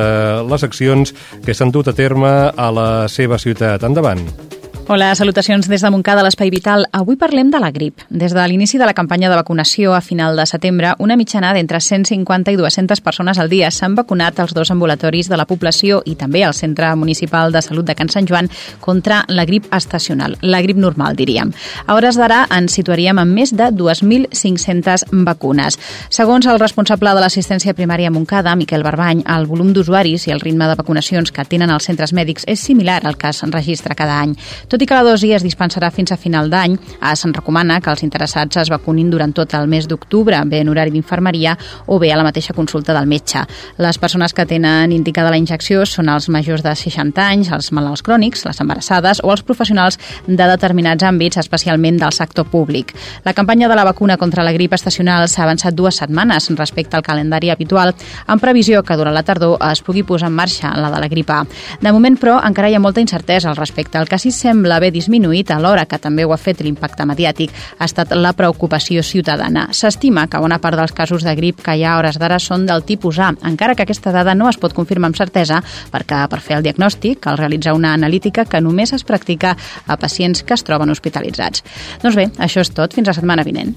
[0.48, 1.12] les accions
[1.44, 3.84] que s'han dut a terme a la seva ciutat.
[3.84, 4.55] Endavant.
[4.88, 6.84] Hola, salutacions des de Montcada, l'Espai Vital.
[6.94, 8.04] Avui parlem de la grip.
[8.08, 11.80] Des de l'inici de la campanya de vacunació a final de setembre, una mitjana d'entre
[11.82, 16.14] 150 i 200 persones al dia s'han vacunat als dos ambulatoris de la població i
[16.14, 18.48] també al Centre Municipal de Salut de Can Sant Joan
[18.78, 21.50] contra la grip estacional, la grip normal, diríem.
[21.88, 25.80] A hores d'ara ens situaríem amb més de 2.500 vacunes.
[26.10, 30.46] Segons el responsable de l'assistència primària a Montcada, Miquel Barbany, el volum d'usuaris i el
[30.46, 34.22] ritme de vacunacions que tenen els centres mèdics és similar al que es enregistra cada
[34.22, 34.38] any.
[34.68, 36.74] Tot i que la dosi es dispensarà fins a final d'any,
[37.14, 40.90] se'n recomana que els interessats es vacunin durant tot el mes d'octubre, bé en horari
[40.90, 41.54] d'infermeria
[41.86, 43.44] o bé a la mateixa consulta del metge.
[43.78, 48.02] Les persones que tenen indicada la injecció són els majors de 60 anys, els malalts
[48.02, 52.92] crònics, les embarassades o els professionals de determinats àmbits, especialment del sector públic.
[53.24, 57.02] La campanya de la vacuna contra la grip estacional s'ha avançat dues setmanes respecte al
[57.02, 57.94] calendari habitual,
[58.26, 61.30] en previsió que durant la tardor es pugui posar en marxa la de la grip
[61.30, 61.44] A.
[61.80, 63.98] De moment, però, encara hi ha molta incertesa al respecte.
[63.98, 67.52] El que sí sembla sembla haver disminuït alhora que també ho ha fet l'impacte mediàtic
[67.78, 69.68] ha estat la preocupació ciutadana.
[69.70, 72.82] S'estima que bona part dels casos de grip que hi ha hores d'ara són del
[72.82, 75.60] tipus A, encara que aquesta dada no es pot confirmar amb certesa
[75.92, 79.54] perquè per fer el diagnòstic cal realitzar una analítica que només es practica
[79.86, 81.62] a pacients que es troben hospitalitzats.
[82.02, 82.90] Doncs bé, això és tot.
[82.96, 83.76] Fins la setmana vinent.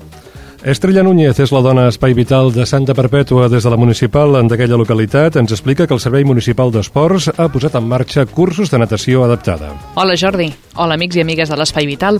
[0.60, 4.76] Estrella Núñez és la dona espai vital de Santa Perpètua des de la municipal d'aquella
[4.76, 5.38] localitat.
[5.39, 9.72] Ens explica que el Servei Municipal d'Esports ha posat en marxa cursos de natació adaptada.
[9.95, 12.20] Hola Jordi, hola amics i amigues de l'Espai Vital.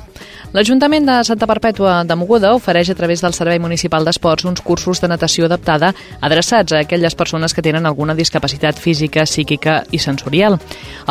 [0.54, 5.04] L'Ajuntament de Santa Perpètua de Moguda ofereix a través del Servei Municipal d'Esports uns cursos
[5.04, 10.58] de natació adaptada adreçats a aquelles persones que tenen alguna discapacitat física, psíquica i sensorial.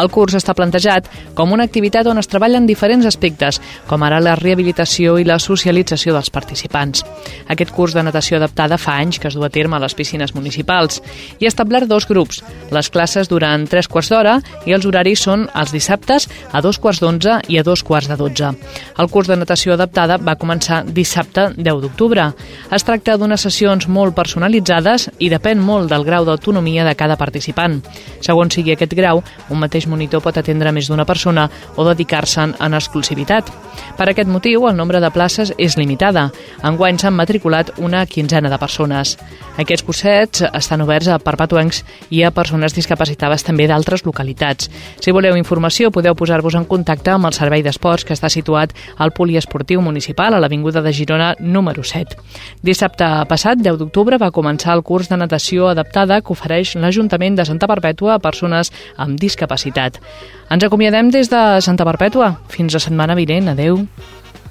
[0.01, 4.35] El curs està plantejat com una activitat on es treballen diferents aspectes, com ara la
[4.35, 7.05] rehabilitació i la socialització dels participants.
[7.49, 10.35] Aquest curs de natació adaptada fa anys que es du a terme a les piscines
[10.35, 11.01] municipals
[11.39, 12.43] i ha establert dos grups.
[12.75, 17.01] Les classes duran tres quarts d'hora i els horaris són els dissabtes a dos quarts
[17.01, 18.53] d'onze i a dos quarts de dotze.
[18.99, 22.29] El curs de natació adaptada va començar dissabte 10 d'octubre.
[22.75, 27.79] Es tracta d'unes sessions molt personalitzades i depèn molt del grau d'autonomia de cada participant.
[28.21, 32.75] Segons sigui aquest grau, un mateix monitor pot atendre més d'una persona o dedicar-se'n en
[32.75, 33.51] exclusivitat.
[33.99, 36.29] Per aquest motiu, el nombre de places és limitada.
[36.67, 39.17] Enguany s'han matriculat una quinzena de persones.
[39.59, 44.71] Aquests cursets estan oberts a perpetuencs i a persones discapacitades també d'altres localitats.
[45.01, 49.13] Si voleu informació, podeu posar-vos en contacte amb el Servei d'Esports que està situat al
[49.17, 52.19] Poliesportiu Municipal a l'Avinguda de Girona número 7.
[52.63, 57.47] Dissabte passat, 10 d'octubre, va començar el curs de natació adaptada que ofereix l'Ajuntament de
[57.49, 60.01] Santa Perpètua a persones amb discapacitat.
[60.49, 62.39] Ens acomiadem des de Santa Perpètua.
[62.49, 63.51] Fins la setmana vinent.
[63.53, 63.83] Adeu.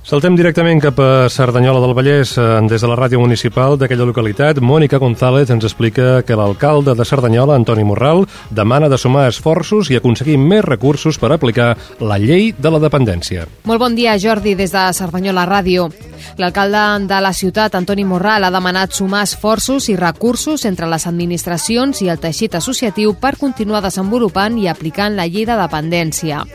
[0.08, 2.30] Saltem directament cap a Cerdanyola del Vallès.
[2.40, 7.04] Eh, des de la ràdio municipal d'aquella localitat, Mònica González ens explica que l'alcalde de
[7.04, 12.54] Cerdanyola, Antoni Morral, demana de sumar esforços i aconseguir més recursos per aplicar la llei
[12.58, 13.50] de la dependència.
[13.66, 15.90] Molt bon dia, Jordi, des de Cerdanyola Ràdio.
[16.38, 22.00] L'alcalde de la ciutat, Antoni Morral, ha demanat sumar esforços i recursos entre les administracions
[22.02, 26.46] i el teixit associatiu per continuar desenvolupant i aplicant la llei de dependència.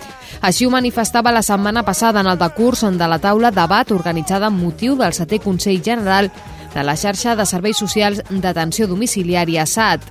[0.40, 4.62] Així ho manifestava la setmana passada en el decurs de la taula debat organitzada amb
[4.62, 6.30] motiu del setè Consell General
[6.74, 10.06] de la xarxa de serveis socials d'atenció domiciliària SAT.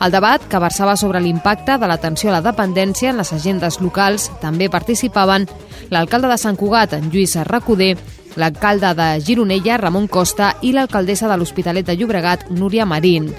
[0.00, 4.30] El debat, que versava sobre l'impacte de l'atenció a la dependència en les agendes locals,
[4.42, 5.46] també participaven
[5.90, 7.96] l'alcalde de Sant Cugat, en Lluís Recoder,
[8.36, 13.30] l'alcalde de Gironella, Ramon Costa, i l'alcaldessa de l'Hospitalet de Llobregat, Núria Marín.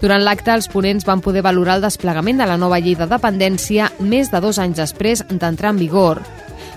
[0.00, 3.90] Durant l'acte, els ponents van poder valorar el desplegament de la nova llei de dependència
[4.00, 6.22] més de dos anys després d'entrar en vigor.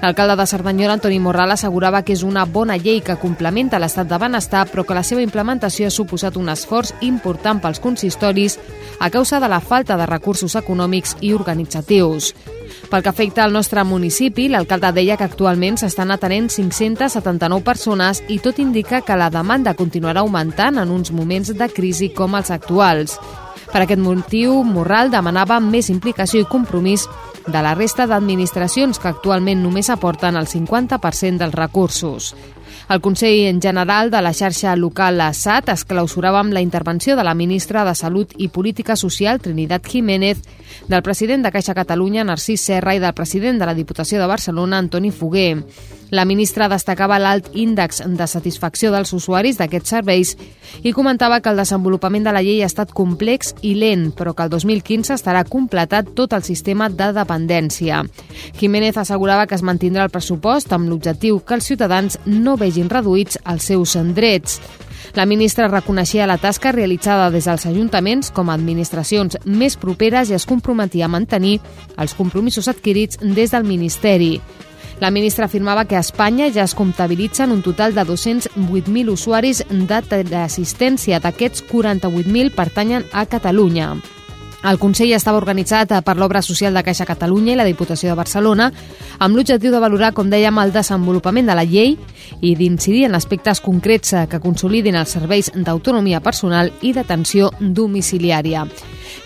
[0.01, 4.19] L'alcalde de Cerdanyola, Antoni Morral, assegurava que és una bona llei que complementa l'estat de
[4.21, 8.55] benestar, però que la seva implementació ha suposat un esforç important pels consistoris
[8.99, 12.33] a causa de la falta de recursos econòmics i organitzatius.
[12.89, 18.39] Pel que afecta al nostre municipi, l'alcalde deia que actualment s'estan atenent 579 persones i
[18.43, 23.19] tot indica que la demanda continuarà augmentant en uns moments de crisi com els actuals.
[23.69, 27.05] Per aquest motiu, Morral demanava més implicació i compromís
[27.45, 32.33] de la resta d'administracions que actualment només aporten el 50% dels recursos.
[32.89, 37.23] El Consell en General de la xarxa local SAT es clausurava amb la intervenció de
[37.23, 40.41] la ministra de Salut i Política Social, Trinidad Jiménez,
[40.87, 44.79] del president de Caixa Catalunya, Narcís Serra, i del president de la Diputació de Barcelona,
[44.81, 45.59] Antoni Foguer.
[46.09, 50.31] La ministra destacava l'alt índex de satisfacció dels usuaris d'aquests serveis
[50.81, 54.47] i comentava que el desenvolupament de la llei ha estat complex i lent, però que
[54.47, 58.01] el 2015 estarà completat tot el sistema de dependència.
[58.57, 63.37] Jiménez assegurava que es mantindrà el pressupost amb l'objectiu que els ciutadans no vegin reduïts
[63.45, 64.59] els seus drets.
[65.13, 70.37] La ministra reconeixia la tasca realitzada des dels ajuntaments com a administracions més properes i
[70.37, 71.59] es comprometia a mantenir
[71.97, 74.39] els compromisos adquirits des del Ministeri.
[74.99, 79.99] La ministra afirmava que a Espanya ja es comptabilitzen un total de 208.000 usuaris de
[80.03, 81.21] teleassistència.
[81.23, 83.93] D'aquests, 48.000 pertanyen a Catalunya.
[84.59, 88.67] El Consell estava organitzat per l'Obra Social de Caixa Catalunya i la Diputació de Barcelona
[89.23, 91.95] amb l'objectiu de valorar, com dèiem, el desenvolupament de la llei
[92.41, 98.65] i d'incidir en aspectes concrets que consolidin els serveis d'autonomia personal i d'atenció domiciliària.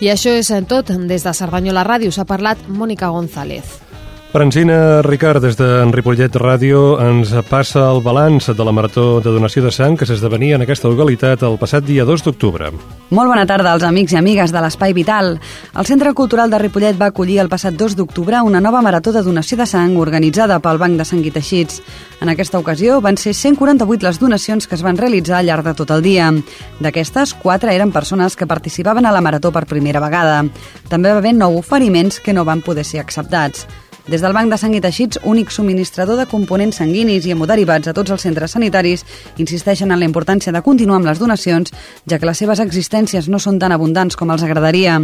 [0.06, 0.94] I això és tot.
[1.10, 3.93] Des de Cerdanyola Ràdio s'ha parlat Mònica González.
[4.34, 9.62] Francina Ricard, des de Ripollet Ràdio, ens passa el balanç de la marató de donació
[9.62, 12.72] de sang que s'esdevenia en aquesta localitat el passat dia 2 d'octubre.
[13.14, 15.38] Molt bona tarda als amics i amigues de l'Espai Vital.
[15.78, 19.22] El Centre Cultural de Ripollet va acollir el passat 2 d'octubre una nova marató de
[19.22, 21.84] donació de sang organitzada pel Banc de Sang i Teixits.
[22.26, 25.76] En aquesta ocasió van ser 148 les donacions que es van realitzar al llarg de
[25.78, 26.34] tot el dia.
[26.82, 30.42] D'aquestes, 4 eren persones que participaven a la marató per primera vegada.
[30.90, 33.68] També va haver 9 oferiments que no van poder ser acceptats.
[34.06, 37.94] Des del Banc de Sang i Teixits, únic subministrador de components sanguinis i hemoderivats a
[37.96, 39.06] tots els centres sanitaris,
[39.40, 41.72] insisteixen en la importància de continuar amb les donacions,
[42.04, 44.98] ja que les seves existències no són tan abundants com els agradaria.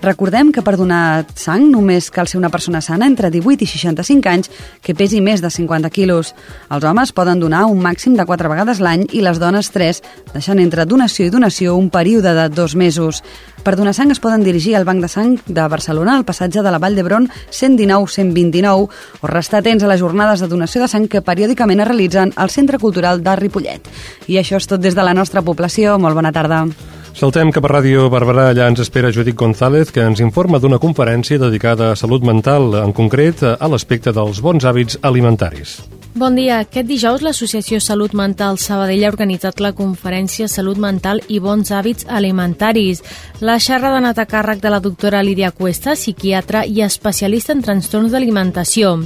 [0.00, 4.32] Recordem que per donar sang només cal ser una persona sana entre 18 i 65
[4.32, 4.48] anys
[4.80, 6.32] que pesi més de 50 quilos.
[6.72, 10.00] Els homes poden donar un màxim de 4 vegades l'any i les dones 3,
[10.32, 13.20] deixant entre donació i donació un període de dos mesos.
[13.60, 16.70] Per donar sang es poden dirigir al Banc de Sang de Barcelona al passatge de
[16.72, 18.88] la Vall d'Hebron 119-129
[19.20, 22.48] o restar atents a les jornades de donació de sang que periòdicament es realitzen al
[22.48, 23.92] Centre Cultural de Ripollet.
[24.32, 25.98] I això és tot des de la nostra població.
[26.00, 26.64] Molt bona tarda.
[27.12, 31.42] Saltem cap a Ràdio Barberà, allà ens espera Judit González, que ens informa d'una conferència
[31.42, 35.80] dedicada a salut mental, en concret a l'aspecte dels bons hàbits alimentaris.
[36.12, 36.56] Bon dia.
[36.58, 42.08] Aquest dijous l'Associació Salut Mental Sabadell ha organitzat la conferència Salut Mental i Bons Hàbits
[42.10, 43.04] Alimentaris.
[43.38, 47.62] La xerrada ha anat a càrrec de la doctora Lídia Cuesta, psiquiatra i especialista en
[47.62, 48.96] trastorns d'alimentació.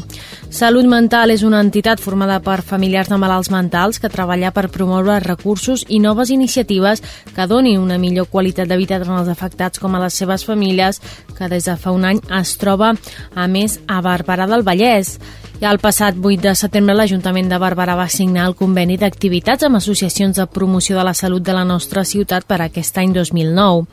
[0.48, 5.20] Salut Mental és una entitat formada per familiars de malalts mentals que treballa per promoure
[5.20, 7.04] recursos i noves iniciatives
[7.36, 11.02] que donin una millor qualitat de vida als afectats com a les seves famílies,
[11.36, 12.94] que des de fa un any es troba,
[13.34, 15.18] a més, a Barberà del Vallès.
[15.64, 20.36] El passat 8 de setembre l'Ajuntament de Barberà va signar el conveni d'activitats amb associacions
[20.36, 23.86] de promoció de la salut de la nostra ciutat per aquest any 2009.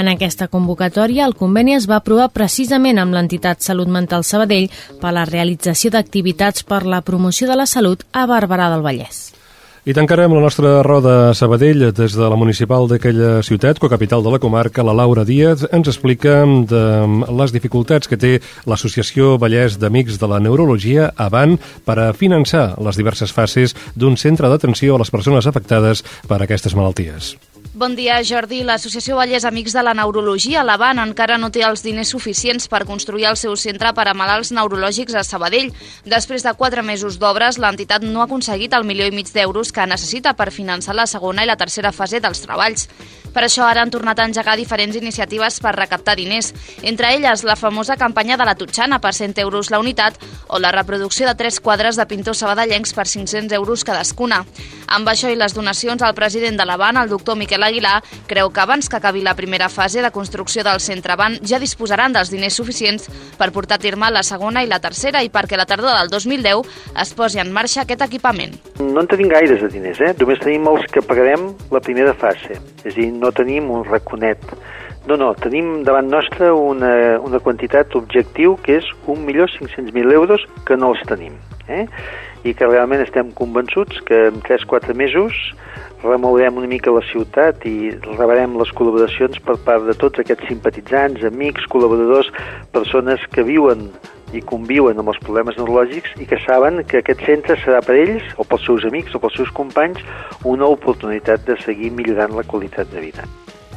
[0.00, 4.70] En aquesta convocatòria, el conveni es va aprovar precisament amb l'entitat Salut Mental Sabadell
[5.02, 9.37] per la realització d'activitats per la promoció de la salut a Barberà del Vallès.
[9.86, 14.32] I tancarem la nostra roda a Sabadell des de la municipal d'aquella ciutat, cocapital de
[14.34, 16.82] la comarca, la Laura Díaz, ens explica de
[17.38, 18.32] les dificultats que té
[18.66, 21.56] l'Associació Vallès d'Amics de la Neurologia avant
[21.86, 26.74] per a finançar les diverses fases d'un centre d'atenció a les persones afectades per aquestes
[26.74, 27.36] malalties.
[27.78, 28.64] Bon dia, Jordi.
[28.66, 33.28] L'Associació Vallès Amics de la Neurologia, l'Avan, encara no té els diners suficients per construir
[33.30, 35.70] el seu centre per a malalts neurològics a Sabadell.
[36.02, 39.86] Després de quatre mesos d'obres, l'entitat no ha aconseguit el milió i mig d'euros que
[39.86, 42.88] necessita per finançar la segona i la tercera fase dels treballs.
[43.30, 46.50] Per això ara han tornat a engegar diferents iniciatives per recaptar diners,
[46.82, 50.18] entre elles la famosa campanya de la Tutxana per 100 euros la unitat
[50.48, 54.42] o la reproducció de tres quadres de pintors sabadellencs per 500 euros cadascuna.
[54.88, 58.60] Amb això i les donacions, el president de l'Avan, el doctor Miquel Aguilar, creu que
[58.64, 62.56] abans que acabi la primera fase de construcció del centre Avan ja disposaran dels diners
[62.58, 63.08] suficients
[63.38, 66.74] per portar a terme la segona i la tercera i perquè la tardor del 2010
[67.04, 68.56] es posi en marxa aquest equipament.
[68.80, 70.14] No en tenim gaires de diners, eh?
[70.18, 72.58] Només tenim els que pagarem la primera fase.
[72.84, 74.42] És a dir, no tenim un raconet.
[75.08, 76.90] No, no, tenim davant nostre una,
[77.24, 81.38] una quantitat objectiu que és 1.500.000 euros que no els tenim.
[81.68, 81.86] Eh?
[82.48, 85.36] I que realment estem convençuts que en 3-4 mesos
[86.00, 91.26] remourem una mica la ciutat i rebrem les col·laboracions per part de tots aquests simpatitzants,
[91.28, 92.30] amics, col·laboradors,
[92.72, 93.90] persones que viuen
[94.32, 98.32] i conviuen amb els problemes neurològics i que saben que aquest centre serà per ells
[98.40, 100.00] o pels seus amics o pels seus companys
[100.56, 103.28] una oportunitat de seguir millorant la qualitat de vida.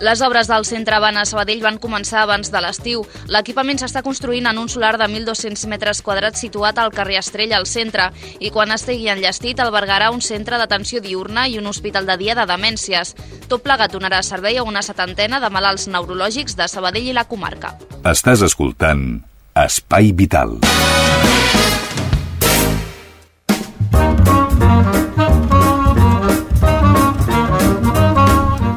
[0.02, 3.04] Les obres del centre Van a Sabadell van començar abans de l'estiu.
[3.30, 7.68] L'equipament s'està construint en un solar de 1.200 metres quadrats situat al carrer Estrella al
[7.70, 8.10] centre
[8.41, 12.47] i quan estigui enllestit albergarà un centre d'atenció diurna i un hospital de dia de
[12.49, 13.14] demències.
[13.47, 17.76] Tot plegat donarà servei a una setantena de malalts neurològics de Sabadell i la comarca.
[18.02, 19.22] Estàs escoltant
[19.54, 20.58] Espai Vital.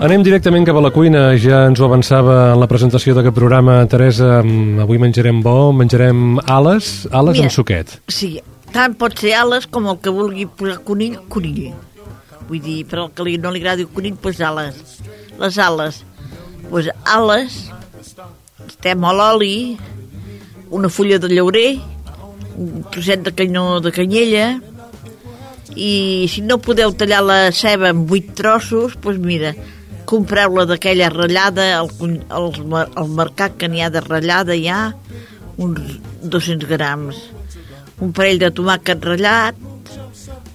[0.05, 3.79] Anem directament cap a la cuina, ja ens ho avançava en la presentació d'aquest programa,
[3.89, 7.95] Teresa, mm, avui menjarem bo, menjarem ales, ales Mira, amb suquet.
[8.13, 8.29] Sí,
[8.75, 11.73] tant pot ser ales com el que vulgui posar conill, conill.
[12.51, 14.99] Vull dir, per al que li, no li agradi el conill, doncs ales.
[15.41, 16.03] Les ales,
[16.69, 17.57] doncs ales,
[18.67, 19.79] estem a l'oli,
[20.69, 21.79] una fulla de llaurer,
[22.59, 24.61] un trosset de canyó de canyella
[25.75, 29.55] i si no podeu tallar la ceba en vuit trossos, doncs mira,
[30.09, 31.91] compreu-la d'aquella ratllada al,
[32.29, 32.51] al,
[32.85, 34.93] al mercat que n'hi ha de ratllada ja
[35.57, 37.21] uns 200 grams.
[38.03, 39.61] Un parell de tomàquet ratllat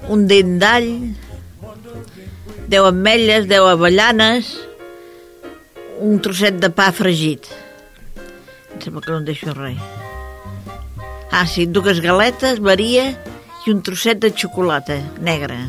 [0.09, 0.89] un dent d'all
[2.69, 4.49] 10 ametlles, 10 avellanes
[5.99, 7.49] un trosset de pa fregit.
[8.73, 9.81] Em sembla que no em deixo res.
[11.31, 13.09] Ah sí, dues galetes, varia
[13.65, 15.59] i un trosset de xocolata negra.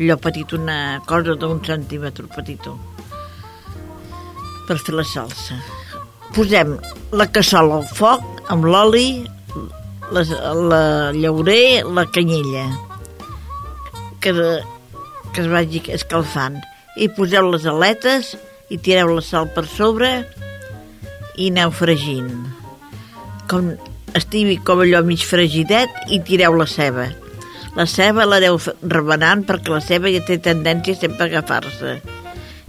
[0.00, 2.74] Allò petit, una cosa d'un centímetre petitó
[4.66, 5.58] per fer la salsa.
[6.32, 6.76] Posem
[7.12, 9.22] la cassola al foc amb l'oli,
[10.12, 10.22] la,
[10.72, 10.84] la
[11.16, 12.66] llaurer, la canyella,
[14.22, 14.32] que,
[15.32, 16.60] que es vagi escalfant.
[16.96, 18.34] I poseu les aletes
[18.72, 20.12] i tireu la sal per sobre
[21.40, 22.32] i aneu fregint.
[23.48, 23.74] Com
[24.16, 27.10] estigui com allò mig fregidet i tireu la ceba.
[27.76, 32.21] La ceba la deu rebenant perquè la ceba ja té tendència sempre a agafar-se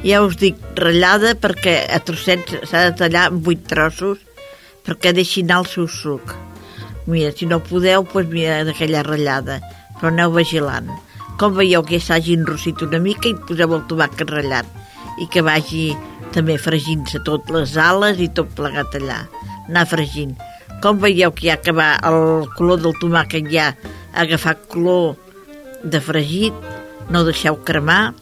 [0.04, 4.20] ja us dic ratllada perquè a trossets s'ha de tallar vuit trossos
[4.84, 6.34] perquè deixi anar el seu suc.
[7.08, 9.60] Mira, si no podeu, doncs mira, d'aquella ratllada,
[10.00, 10.90] però aneu vigilant.
[11.40, 14.68] Com veieu que ja s'hagi enrossit una mica i poseu el tomàquet ratllat
[15.24, 15.92] i que vagi
[16.36, 19.24] també fregint-se tot les ales i tot plegat allà,
[19.70, 20.36] anar fregint.
[20.84, 25.16] Com veieu que ja que va el color del tomàquet ja ha agafat color
[25.84, 26.56] de fregit,
[27.12, 28.14] no deixeu cremar,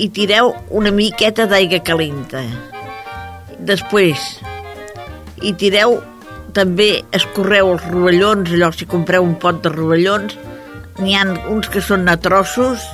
[0.00, 2.40] i tireu una miqueta d'aigua calenta.
[3.68, 4.22] Després,
[5.44, 5.98] hi tireu
[6.56, 10.36] també escorreu els rovellons, allò si compreu un pot de rovellons,
[11.00, 12.86] n'hi han uns que són a trossos,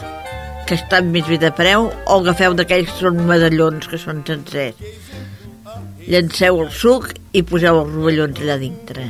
[0.66, 4.82] que estan més bé de preu, o agafeu d'aquells que són medallons, que són sencers.
[6.06, 9.08] Llanceu el suc i poseu els rovellons allà dintre.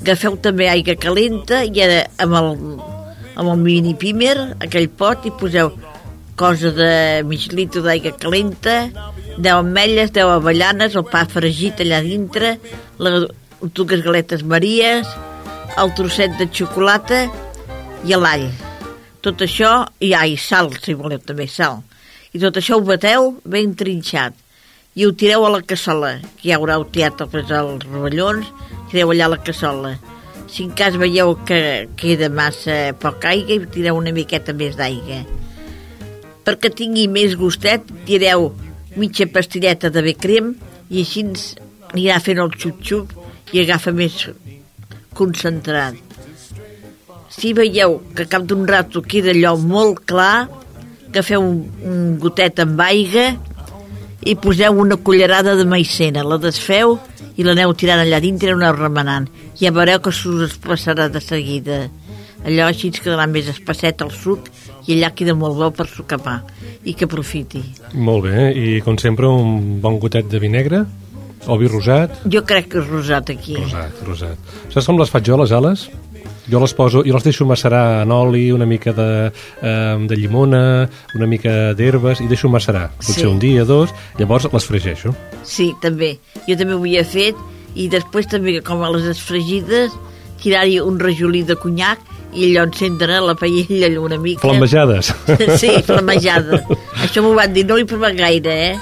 [0.00, 2.50] Agafeu també aigua calenta i ara amb el,
[3.38, 4.36] amb el mini pimer,
[4.66, 5.72] aquell pot, i poseu
[6.36, 8.90] cosa de mig litre d'aigua calenta,
[9.38, 12.56] 10 ametlles, 10 avellanes, el pa fregit allà dintre,
[12.98, 13.26] les
[13.62, 15.08] dues galetes maries,
[15.78, 17.24] el trosset de xocolata
[18.06, 18.48] i l'all.
[19.24, 21.82] Tot això, i ai, sal, si voleu també, sal.
[22.34, 24.34] I tot això ho bateu ben trinxat
[24.94, 28.50] i ho tireu a la cassola, que ja haureu tirat els, els rovellons,
[28.90, 29.94] tireu allà a la cassola.
[30.50, 35.22] Si en cas veieu que queda massa poca aigua, tireu una miqueta més d'aigua
[36.44, 38.52] perquè tingui més gustet, tireu
[39.00, 40.54] mitja pastilleta de becrem
[40.90, 41.24] i així
[41.92, 43.14] anirà fent el xup-xup
[43.54, 44.28] i agafa més
[45.14, 45.96] concentrat.
[47.34, 50.46] Si veieu que cap d'un rato queda allò molt clar,
[51.08, 53.32] agafeu un, un gotet amb aigua
[54.24, 56.96] i poseu una cullerada de maicena, la desfeu
[57.34, 59.26] i l'aneu tirant allà dintre i aneu remenant.
[59.58, 61.84] Ja veureu que s'us passarà de seguida.
[62.44, 64.50] Allò així ens quedarà més espesset el suc
[64.86, 66.40] i allà queda molt bo per sucapar
[66.84, 67.62] i que aprofiti.
[67.94, 70.84] Molt bé, i com sempre un bon gotet de vi negre
[71.46, 72.24] o vi rosat?
[72.30, 73.56] Jo crec que és rosat aquí.
[73.60, 74.52] Rosat, rosat.
[74.72, 75.88] Saps com les faig jo, les ales?
[76.44, 79.32] Jo les poso, jo les deixo macerar en oli, una mica de,
[79.64, 83.28] eh, de llimona, una mica d'herbes, i deixo macerar, potser sí.
[83.30, 85.14] un dia, dos, llavors les fregeixo.
[85.42, 86.18] Sí, també.
[86.44, 87.40] Jo també ho havia fet,
[87.74, 89.96] i després també, com a les esfregides,
[90.42, 92.02] tirar-hi un rajolí de conyac
[92.34, 94.46] i allò encendre la paella una mica.
[94.46, 95.14] Flambejades.
[95.60, 96.64] Sí, flambejada.
[97.04, 98.74] Això m'ho van dir, no li provem gaire, eh?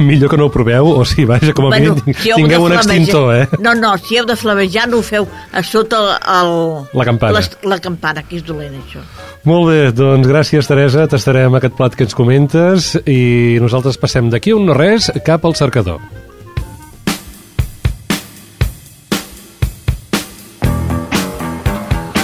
[0.00, 2.72] Millor que no ho proveu, o sí, vaja, com a bueno, mínim si tingueu un
[2.72, 3.48] extintor, eh?
[3.60, 6.00] No, no, si heu de flamejar no ho feu a sota
[6.38, 6.52] el,
[6.96, 7.36] la campana.
[7.36, 9.04] Les, la campana, que és dolent, això.
[9.48, 11.04] Molt bé, doncs gràcies, Teresa.
[11.10, 15.56] Tastarem aquest plat que ens comentes i nosaltres passem d'aquí un no res cap al
[15.58, 16.00] cercador.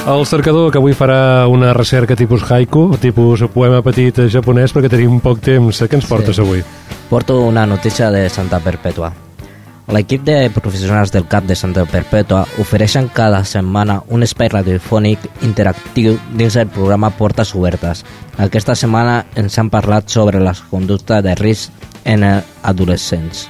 [0.04, 5.16] El cercador, que avui farà una recerca tipus haiku, tipus poema petit japonès, perquè tenim
[5.24, 5.80] poc temps.
[5.80, 6.44] Què ens portes sí.
[6.44, 6.60] avui?
[7.08, 9.08] Porto una notícia de Santa Perpètua.
[9.96, 16.18] L'equip de professionals del CAP de Santa Perpètua ofereixen cada setmana un espai radiofònic interactiu
[16.36, 18.04] dins el programa Portes Obertes.
[18.36, 21.72] Aquesta setmana ens han parlat sobre les conductes de risc
[22.04, 23.46] en adolescents.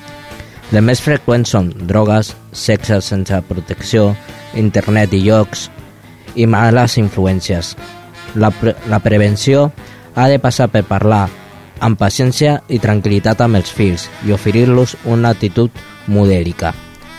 [0.71, 4.13] Les més freqüents són drogues, sexe sense protecció,
[4.55, 5.69] internet i llocs,
[6.35, 7.75] i males influències.
[8.35, 9.71] La, pre la prevenció
[10.15, 11.29] ha de passar per parlar
[11.85, 15.71] amb paciència i tranquil·litat amb els fills i oferir-los una actitud
[16.07, 16.73] modèlica.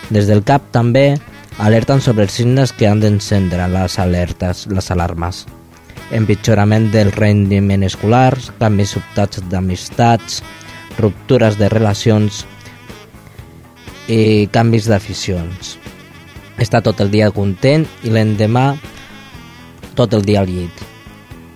[0.09, 1.15] Des del CAP també
[1.57, 5.45] alerten sobre els signes que han d'encendre les alertes, les alarmes.
[6.13, 10.43] Empitjorament del rendiment escolar, canvis sobtats d'amistats,
[10.99, 12.43] ruptures de relacions
[14.07, 15.79] i canvis d'aficions.
[16.57, 18.77] estar tot el dia content i l'endemà
[19.95, 20.83] tot el dia al llit.